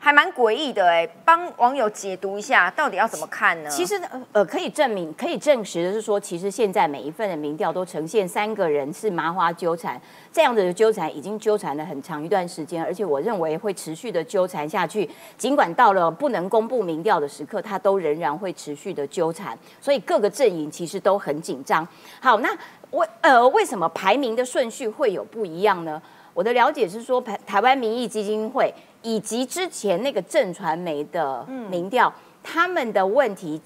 [0.00, 3.68] 还蛮诡异的哎，帮网友解读一下，到底要怎么看呢？
[3.68, 4.00] 其实
[4.32, 10.00] 呃，可以证明、可以证实的是说，其实现在每一份的民调都呈现三个人是麻花纠缠，
[10.32, 15.08] 这样的纠缠已经纠缠了很长一段时间，而且我认为会持续的纠缠下去。
[15.36, 21.86] 尽管到了不能公布民调的时刻，它都仍然会持续的纠缠，所以各个阵营其实都很紧张。
[22.20, 22.48] 好，那
[22.92, 26.00] 为呃为什么排名的顺序会有不一样呢？
[26.32, 28.72] 我的了解是说，台台湾民意基金会。
[29.02, 33.60] 以及之前那个正传媒的民调，他们的问题，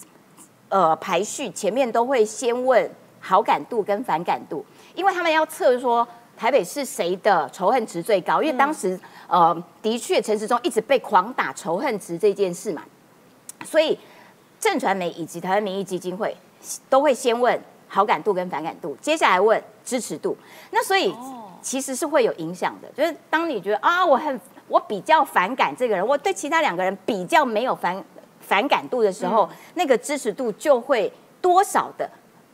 [0.68, 4.64] 呃，排序前面都会先问好感度跟反感度，
[4.94, 6.06] 因为他们要测说
[6.36, 12.82] 台北是谁的仇恨值最高，因为当时呃的确陈时中一直被狂打仇恨值这件事嘛，
[13.64, 13.98] 所以
[14.60, 16.36] 正传媒以及台湾民意基金会
[16.90, 17.58] 都会先问
[17.88, 20.36] 好感度跟反感度，接下来问支持度，
[20.70, 21.14] 那所以
[21.62, 24.38] 其实是会有影响的，就是当你觉得啊我很。
[24.72, 28.02] 我比较反感这个人，我对其他两个人比较没有反
[28.40, 31.12] 反感度的时候，那个支持度就会
[31.42, 32.08] 多少的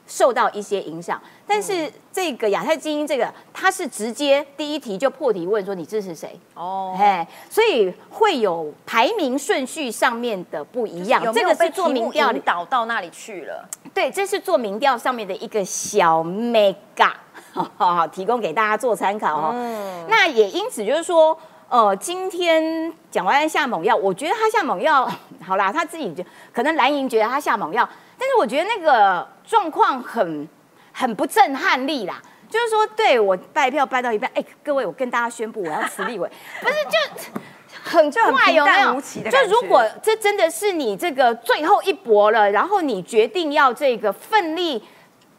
[0.05, 1.21] 受到一些影响。
[1.47, 6.39] 但是这个亚太精英这个，他是直接第一题就破题问说你支持谁？
[6.55, 11.23] 哦，哎，所以会有排名顺序上面的不一样。
[11.33, 13.69] 这个是做民调导到那里去了？
[13.95, 17.13] 对，这是做民调上面的一个小 mega，
[18.11, 19.55] 提供给大家做参考哦。
[20.09, 21.39] 那也因此就是说。
[21.69, 25.07] 呃，今天蒋万安下猛药，我觉得他下猛药
[25.45, 27.87] 好啦，他自己就可能蓝营觉得他下猛药，
[28.19, 30.49] 但是我觉得那个状况很
[30.93, 32.21] 很不震撼力啦。
[32.49, 36.27] 就是说，对我拜票拜到一半，哎，各位，我跟大家宣布，我要辞立委，
[36.63, 37.31] 不是就
[37.85, 44.83] 很就很快有没有就如果这真的是你这个最后一搏了，然后你决定要这个奋力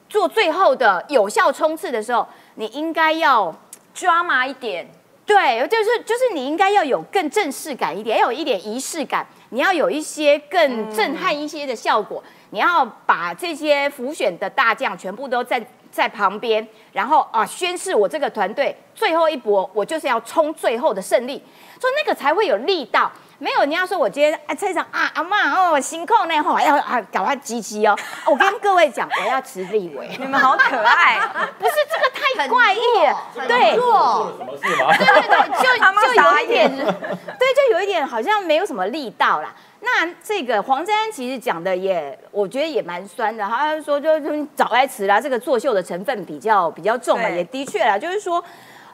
[0.08, 3.56] 做最后的有效冲刺的时候，你应该要
[3.96, 4.88] 抓马一点。
[5.30, 21.44] 对，就是就是你应该要有更正式感一点，要有一点仪式感，你要有一些更震撼一些的效果，你要把这些浮选的大将全部都在在旁边，然后啊宣誓我这个团队最后一搏，我就是要冲最后的胜利，
[21.80, 23.12] 所以那个才会有力道。
[23.42, 31.18] 没有，你要说我今天哎这一场啊阿妈哦辛苦呢吼要啊赶快集齐哦，我跟各位讲我要辞立委，你们好可爱，
[31.58, 34.94] 不是这个太怪异了，做对，了什么事吗？
[34.98, 36.86] 对对对，就就有一点，眼。
[37.40, 39.56] 对，就有一点好像没有什么力道啦。
[39.82, 43.44] 那这个黄珊珊其实讲的也，我觉得也蛮酸的。
[43.46, 48.44] 他就说就就早该辞啦，这个作秀的成分比较比较重嘛，也的确啦，就是说。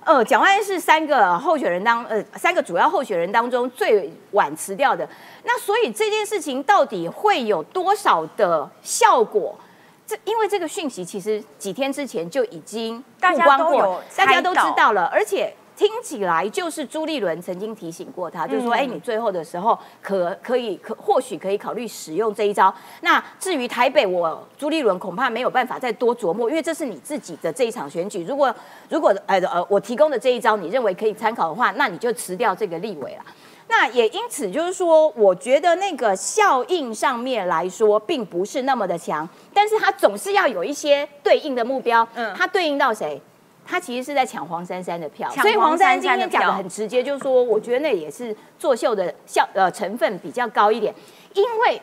[0.05, 5.09] 呃，蒋万安是三个候选人当呃三个主要候选人当中最晚辞掉的，
[5.43, 9.57] 那所以这件事情到底会有多少的效果？
[10.05, 22.73] 这因为这个讯息其实几天之前就已经曝光过大家都知道了，而且听起来就是朱立伦曾经提醒过他，就是说，嗯哎，你最后的时候可可以可或许可以考虑使用这一招。
[23.01, 28.23] 那至于台北，我朱立伦恐怕没有办法再多琢磨，因为这是你自己的这一场选举。
[28.23, 28.53] 如果
[28.89, 33.26] 如果呃呃我提供的这一招你认为可以参考的话，那你就辞掉这个立委了。
[33.67, 42.07] 那也因此就是说，我觉得那个效应上面来说，并不是那么的强，但是它总是要有一些对应的目标。
[42.13, 43.19] 嗯，它对应到谁？
[43.66, 50.93] 他其实是在抢黄珊珊的票，所以黄珊珊今天讲的很直接，就是说，我觉得那也是作秀的效呃成分比较高一点，
[51.34, 51.82] 因为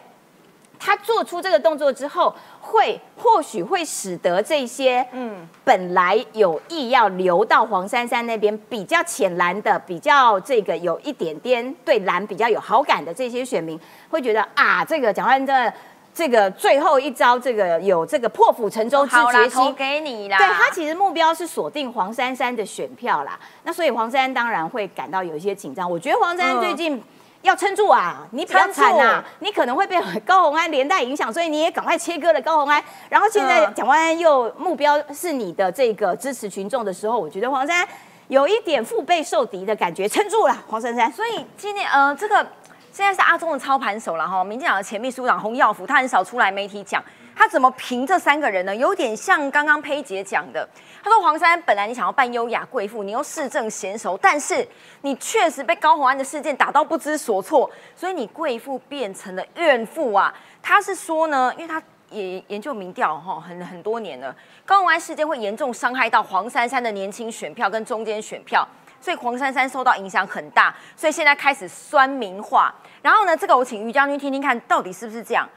[0.79, 13.79] 他做出这个动作之后，会或许会使得这些嗯本来有意要留到黄珊珊那边比较浅蓝的、比较这个有一点点对蓝比较有好感的这些选民，
[14.09, 15.73] 会觉得啊，这个蒋万安的
[16.15, 19.73] 这个最后一招，这个有这个破釜沉舟之决心投。
[19.73, 20.37] 给你啦。
[20.37, 25.91] 对他其实目标是锁定黄珊珊的选票啦，那所以黄珊珊当然会感到有一些紧张。
[25.91, 27.03] 我觉得黄珊珊最近
[27.41, 32.83] 要撑住啊，你比较惨啊，你可能会被高红安连带影响，所以你也赶快切割了高红安。
[33.09, 37.89] 然后现在嗯蒋万安又目标是你的这个支持群众的时候，我觉得黄珊珊
[38.29, 41.11] 有一点腹背受敌的感觉，撑住了，黄珊珊。
[41.11, 42.47] 所以今年呃，这个
[42.93, 47.03] 现在是阿中的操盘手了哈，民进党的前秘书长洪耀福，他很少出来媒体讲，
[47.35, 48.77] 他怎么评这三个人呢？
[48.77, 50.69] 有点像刚刚佩姐讲的，
[51.03, 54.69] 他说黄珊本来你想要扮优雅贵妇，你又市政娴熟，但是
[55.01, 60.31] 你确实被高虹安的事件打到不知所措，所以你贵妇变成了怨妇啊。
[60.63, 64.37] 他是说呢，因为他也研究民调哈，很很多年了，
[64.67, 68.69] 高虹安事件会严重伤害到黄珊珊的年轻选票跟中间选票。
[69.03, 72.73] 所以黄珊珊受到影响很大，所以现在开始酸民化。
[73.03, 75.49] 然后呢，这个我请于将军听听看，到底是不是这样？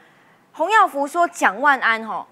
[0.52, 2.26] 洪耀福说蒋万安哈，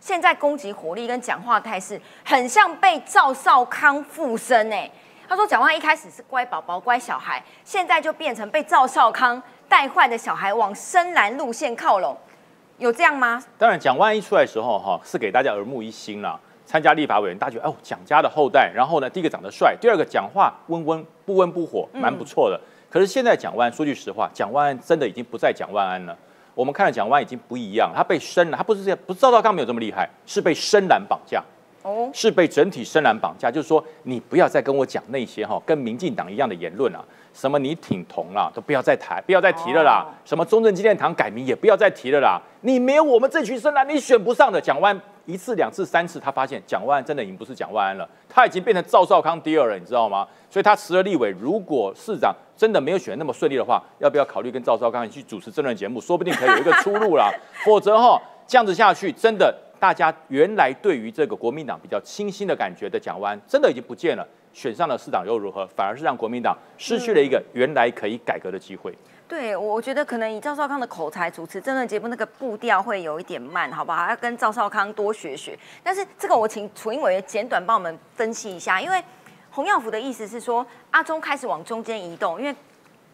[0.00, 4.90] 现在攻击火力跟讲话态势很像被赵少康附身哎。
[5.26, 12.14] 他说蒋万安一开始是乖宝宝、乖小孩，现在就变成被赵少康带坏的小孩，往深蓝路线靠拢，
[12.76, 13.42] 有这样吗？
[13.56, 16.38] 当然，蒋万一出来的时候，哈，是给大家耳目一新啦。
[16.70, 18.70] 参加立法委员，大家觉得哦，蒋家的后代。
[18.72, 22.60] 然后呢，第一个长得帅，第二个讲话温温不温不火，蛮不错的。
[22.88, 26.16] 可是现在蒋万安，说句实话，蒋万安真的已经不再蒋万安了。
[26.54, 31.42] 我们看了蒋万安已经不一样，他被深蓝，他不是这样，不是赵少康没有这么厉害，是被深蓝绑架。
[31.82, 37.02] 哦，是被整体深蓝绑架，就是说你不要再跟我讲那些哈跟民进党一样的言论啊，
[37.32, 40.06] 什么你挺同啦，都不要再谈，不要再提了啦。
[40.24, 42.40] 什么中正纪念堂改名也不要再提了啦。
[42.62, 44.60] 你没有我们这群深蓝，你选不上的。
[44.60, 50.26] 蒋万一次、两次、三次，他发现蒋万安真的已经不是蒋万安了，他已经变成赵少康第二了，你知道吗？
[50.50, 57.30] 所以他辞了立委，如果市长真的没有选那么顺利的话，要不要考虑跟赵少康去主持政论节目，说不定可以有一个出路啦。
[57.64, 59.54] 否则哈这样子下去，真的。
[59.78, 64.26] 大家原来对于这个国民党比较清新的感觉的蒋万安，真的已经不见了。
[64.52, 65.66] 选上了市长又如何？
[65.76, 68.96] 反而是让国民党失去了一个原来可以改革的机会。
[69.28, 74.08] 对，我觉得可能以赵少康的口才主持政论节目，那个步调会有一点慢，好不好？
[74.08, 75.56] 要跟赵少康多学学。
[75.82, 79.02] 但是这个我请楚英委员简短帮我们分析一下，因为
[79.50, 82.54] 洪耀福的意思是说，阿中开始往中间移动，因为。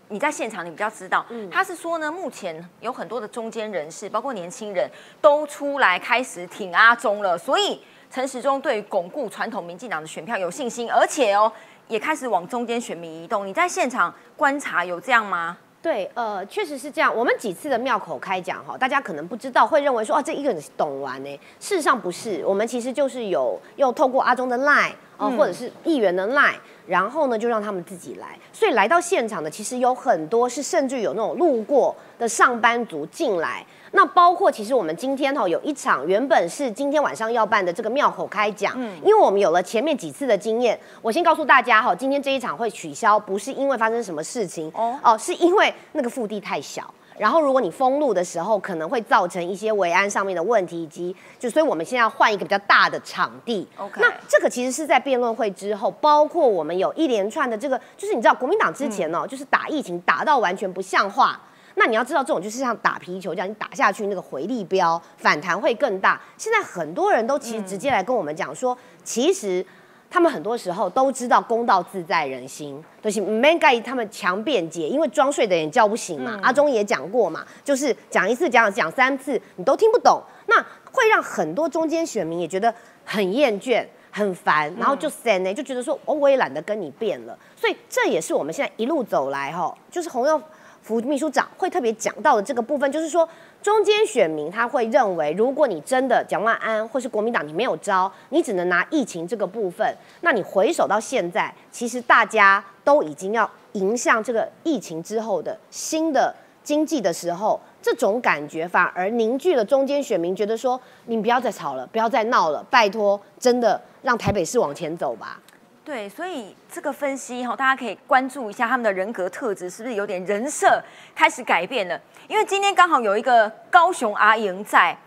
[0.09, 4.89] 你在现场，你比较知道，他是说呢，目前有很多的中间人士，包括年轻人
[5.21, 11.51] 都出来开始挺阿中了，所以陈时中对于巩固传统民进党的选票有信心，而且哦，
[11.89, 13.47] 也开始往中间选民移动。
[13.47, 15.59] 你在现场观察有这样吗？
[15.83, 17.15] 对，呃，确实是这样。
[17.15, 21.41] 我们几次的庙口开讲哈，大家可能不知道，会认为说哦，这一个人懂完呢。
[21.61, 26.57] 事实上不是，我们其实就是有又透过阿中的 line 哦，或者是议员的 line，
[26.89, 28.37] 然后呢就让他们自己来。
[28.53, 33.65] 所以来到现场的其实有很多是甚至有那种路过的上班族进来。
[33.93, 53.67] 那包括其实我们今天哈有一场原本是今天晚上要办的这个庙口开讲，嗯，因为我们有了前面几次的经验，我先告诉大家哈，今天这一场会取消，不是因为发生什么事情哦，哦，是因为那个腹地太小，然后如果你封路的时候，可能会造成一些维安上面的问题，以及就所以我们现在要换一个比较大的场地。
[53.79, 61.41] OK，那这个其实是在辩论会之后，包括我们有一连串的这个，就是你知道国民党之前哦，就是打疫情打到完全不像话。
[61.79, 66.21] 那你要知道，这种就是像打皮球这样，你打下去那个回力标反弹会更大。
[66.39, 69.65] 现在很多人都其实直接来跟我们讲说，其实
[70.11, 76.41] 他们很多时候都知道公道自在人心，就是没盖他们强辩解，因为装睡的人叫不醒嘛。
[76.43, 80.59] 阿忠也讲过嘛，就是讲一次讲讲三次，你都听不懂，那
[80.91, 82.75] 会让很多中间选民也觉得
[83.05, 87.39] 很厌倦、很烦，然后就散呢，就觉得说，哦，我也懒得跟你辩了。
[87.55, 90.41] 所以这也是我们现在一路走来哈，就是洪耀。
[90.87, 93.29] 副秘书长会特别讲到的这个部分，就是说
[93.61, 99.85] 中间选民他会认为，如果你真的蒋万安或是国民党你没有招，你只能拿疫情这个部分，
[100.21, 106.33] 那你回首到现在，其实大家都已经要迎向这个疫情之后的新的
[106.63, 115.43] 经济的时候，这种感觉反而凝聚了中间选民，觉得说你不要再吵了，不要再闹了，拜托，真的让台北市往前走吧。
[115.87, 120.83] 对，所以这个分析哈，大家可以关注一下他们的人格特质是不是有点人设
[121.15, 121.97] 开始改变了。
[122.27, 124.99] 因为今天刚好有一个高雄阿莹在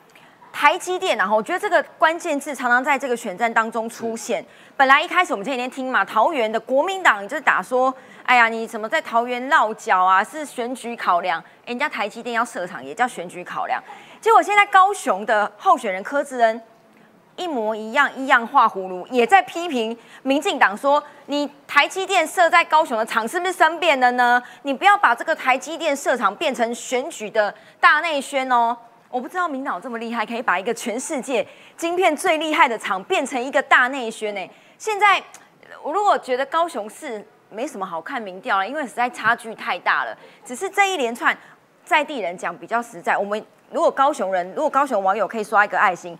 [0.53, 4.41] 台积电，然后我觉得这个关键字常常在这个选战当中出现。
[4.77, 10.23] 本来一开始我们前几天听嘛，桃园的国民党就是打说，哎呀，你怎么在桃园落脚啊？
[10.23, 13.83] 是选举考量，人家台积电要设厂也叫选举考量。
[14.21, 16.61] 结果现在高雄的候选人柯志恩。
[17.39, 24.43] 一模一样，一样画葫芦，也在批评民进党说：“你台积电设在高雄的厂是不是生变了呢？
[24.63, 28.75] 你不要把这个台积电设厂变成选举的大内宣哦！
[29.09, 34.49] 我不知道民导这么厉害，可以把一个全世界晶片最厉害的厂变成一个大内宣呢。
[34.77, 35.23] 现在
[35.81, 40.13] 我如果觉得高雄市没什么好看民调了，因为实在差距太大了。
[40.43, 41.35] 只是这一连串
[41.85, 43.17] 在地人讲比较实在。
[43.17, 46.19] 我们如果高雄人，如果高雄网友可以刷一个爱心。”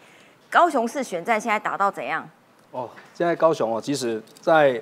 [0.49, 2.27] 高雄市选战现在打到怎样？
[2.71, 4.81] 哦，现在高雄哦，其实，在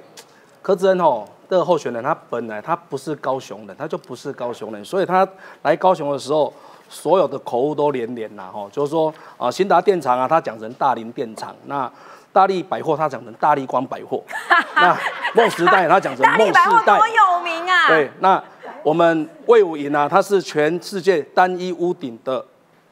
[0.62, 5.28] 柯志恩哦的候选人，他本来他不是高雄人，他就不是高雄人，所以他
[5.64, 6.54] 来高雄的时候，
[6.90, 11.90] 所有的口误都连连呐，哈，就是说啊，新达电厂啊，他讲成大林电厂，那
[12.34, 14.22] 大力百货他讲成大力光百货，
[14.76, 14.98] 那
[15.34, 16.54] 梦时代他讲成梦时
[16.86, 17.88] 代，多有名啊！
[17.88, 18.42] 对，那
[18.84, 22.46] 我们魏武营啊，它是全世界单一屋顶的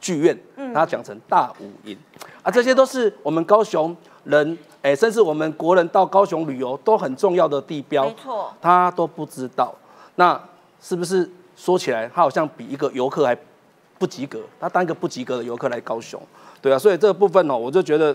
[0.06, 0.38] 剧院，
[0.72, 1.98] 他讲成大五营。
[2.44, 9.74] 啊，这些都是我们高雄人，哎，甚至我们国人到高雄旅游都很重要的地标，没错，他都不知道。
[10.14, 10.40] 那
[10.80, 13.36] 是不是说起来，他好像比一个游客还
[13.98, 14.38] 不及格？
[14.60, 16.22] 他当一个不及格的游客来高雄，
[16.62, 18.14] 对啊，所以这个部分哦，我就觉得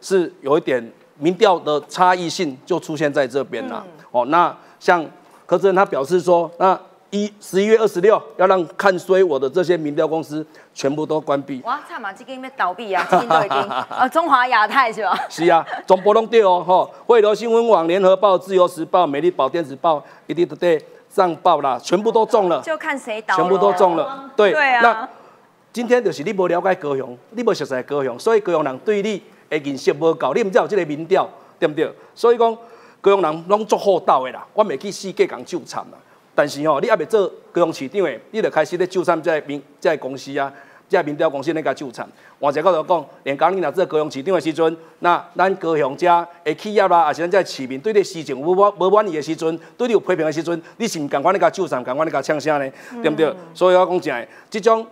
[0.00, 3.84] 是有一点民调的差异性就出现在这边了。
[4.12, 5.04] 哦，那像
[5.44, 6.78] 柯志恩他表示说，那。
[7.12, 11.60] 一十一月二十六要让看衰我的这些民调公司全部都关闭。
[11.62, 13.58] 哇，差嘛，这个要倒闭啊， 今天都已经
[13.90, 15.14] 呃， 中华亚太是吧？
[15.28, 22.62] 是啊，中波拢对哦，吼，汇流新闻网、联合报、自由时报、美丽宝电子报、一定 today 上报啦，全部都中了。
[22.62, 23.36] 就看谁倒。
[23.36, 24.50] 全部都中了，对。
[24.52, 24.80] 对啊。
[24.82, 25.08] 那
[25.70, 31.92] 今天就是你无了解高雄，你无熟悉高雄，所以高雄人对你的认识无够，你唔知有这个民调，对不对？
[32.14, 32.56] 所以讲
[33.02, 35.98] 高雄人拢足厚道的啦，我未去世界讲纠缠啦。
[36.34, 40.50] 但是吼，你还未做高雄市长的，你就开始咧纠缠这民这公司啊，
[40.88, 42.08] 这民调公司咧甲纠缠。
[42.40, 52.72] 换一个角度讲，连讲你若做高雄市长的时阵，那咱高雄遮的企业啦，也是咱这市民对你事情无满无满意的时阵，对你有批评的时阵，你是毋共款咧甲纠缠，共款咧甲呛声咧？
[53.02, 53.34] 对不对？
[53.52, 54.86] 所以我讲真诶，这种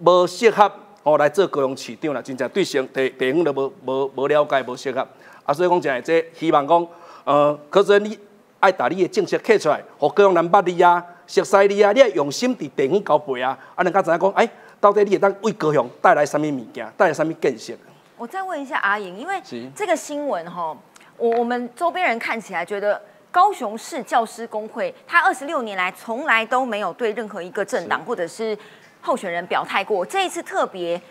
[0.00, 0.70] 无适合
[1.02, 5.00] 哦来做高雄市长啦，真正对城地地方都无无无了解，无适合。
[5.44, 6.86] 啊，所以讲真诶，这希望讲，
[7.24, 8.18] 呃，可是你。
[8.62, 14.48] 爱把你的政策刻出来，互高雄人捌你啊，熟悉你啊，你要用心伫地方交配啊，啊，人家知影讲，哎，
[14.80, 17.74] 到底你会当为高雄带来什么物件，带来什么建设？
[18.16, 19.42] 我再问一下阿莹，因为
[19.74, 20.76] 这个新闻哈，
[21.16, 23.02] 我我们周边人看起来觉得，
[23.32, 28.56] 高雄市教师工会，他二十六年来从来都没有对任何一个政党或者是
[29.00, 31.02] 候选人表态过，这一次特别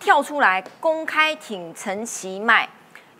[0.00, 2.66] 跳出来公开挺陈其迈，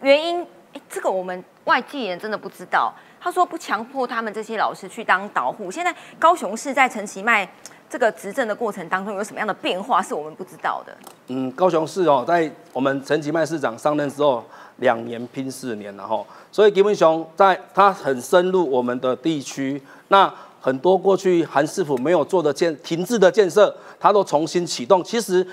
[0.01, 0.47] 原因，
[0.89, 2.91] 这个我们外地人真的不知道。
[3.25, 5.71] 他说不强迫他们这些老师去当导护。
[5.71, 7.49] 现在高雄市在陈其迈
[7.89, 10.95] 这个执政的过程当中有什么样的变化是我们不知道的？
[11.29, 14.45] 嗯，高雄市哦，在我们陈其迈市长上任之后，
[14.77, 16.23] 两年拼四年了哈，
[16.53, 25.03] 所以基本上在他很深入我们的地区，那很多过去韩市府没有做的建停滞的建设，他都重新启动。
[25.03, 25.47] 其实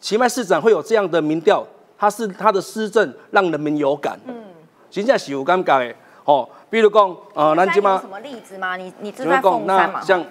[0.00, 1.66] 奇迈市长会有这样的民调，
[1.98, 4.32] 他是他的施政让人民有感，嗯，
[4.88, 5.96] 现在是有感觉的
[6.28, 6.48] 哦。
[6.70, 7.98] 比如讲，呃，南京吗？
[7.98, 8.76] 什么例子吗？
[8.76, 10.02] 你你住在凤山嘛？
[10.02, 10.22] 像，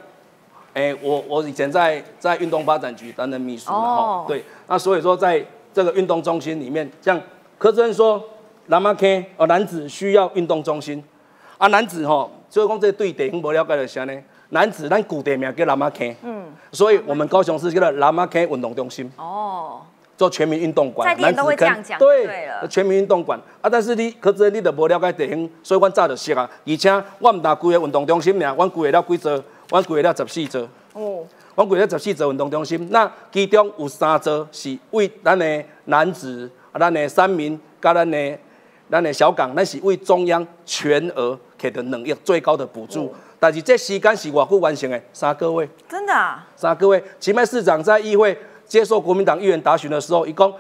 [0.76, 5.44] 哎，我我以前在在运动发展局担任秘书，哦，对，那所以说在
[5.74, 7.20] 这个运动中心里面，像
[7.58, 8.24] 柯志恩说，
[8.68, 11.04] 南马 K 哦，男子需要运动中心，
[11.58, 12.30] 啊，男子吼。
[12.50, 14.14] 所以讲，这对地方无了解的啥呢？
[14.50, 19.12] 男子咱古地名叫南马 K，，嗯，所以我们高雄市叫做南马 K 运动中心。
[19.18, 19.82] 哦，
[20.18, 22.28] 做全民运动馆，男子坑，对，
[22.68, 23.40] 全民运动馆。
[23.62, 26.50] 啊，但是你可是你都无了解地形，所以阮早就识啊。
[26.66, 30.68] 而且我唔大规个运动中心尔，阮规个了几座，阮规个了十四座。
[30.94, 31.24] 哦，
[31.56, 38.38] 阮规个十四座运动中心，那其中有三座是为咱的男子、咱的三民、甲咱的
[38.90, 41.38] 咱的小港，那是为中央全额。
[41.60, 45.68] 给的能力最高的补助，但是这时间是我久完成的三个月。
[45.90, 46.48] 真的啊？
[46.56, 47.04] 三个月。
[47.20, 48.38] 奇迈市长在议会
[48.68, 50.52] 接受国民党议员答询的时候，一讲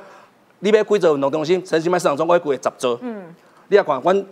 [0.59, 2.97] 你要几座运动中心，陈奇迈市长总归规十座。
[3.01, 3.35] 嗯。
[3.67, 4.25] 你要管关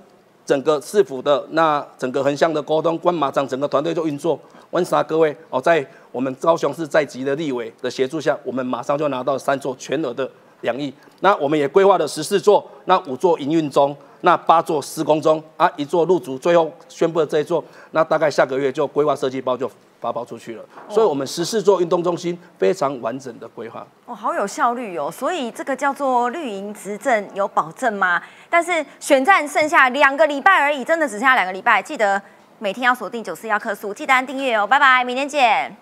[0.45, 4.39] 整个市府的那整个横向的沟通，关马上整个团队就运作。
[4.71, 10.29] 问啥各位哦，在我们高雄市在籍的立委的协助下，我们马上就拿到三座全额的
[10.61, 10.93] 两亿。
[11.19, 13.95] 那我们也规划了十四座，那五座营运中。
[14.21, 19.69] 那八座施工中啊，一座入主，最后宣布的这一座，那大概下个月就规划设计包就
[19.99, 20.63] 发包出去了。
[20.89, 23.85] 所以，我们十四座运动中心非常完整的规划。
[24.05, 25.09] 哦，好有效率哦！
[25.11, 28.21] 所以这个叫做绿营执政有保证吗？
[28.49, 32.21] 但是选战剩下两个礼拜而已，真的只剩下两个礼拜，记得
[32.59, 34.67] 每天要锁定九四幺棵树，记得按订阅哦。
[34.67, 35.75] 拜拜，明天见。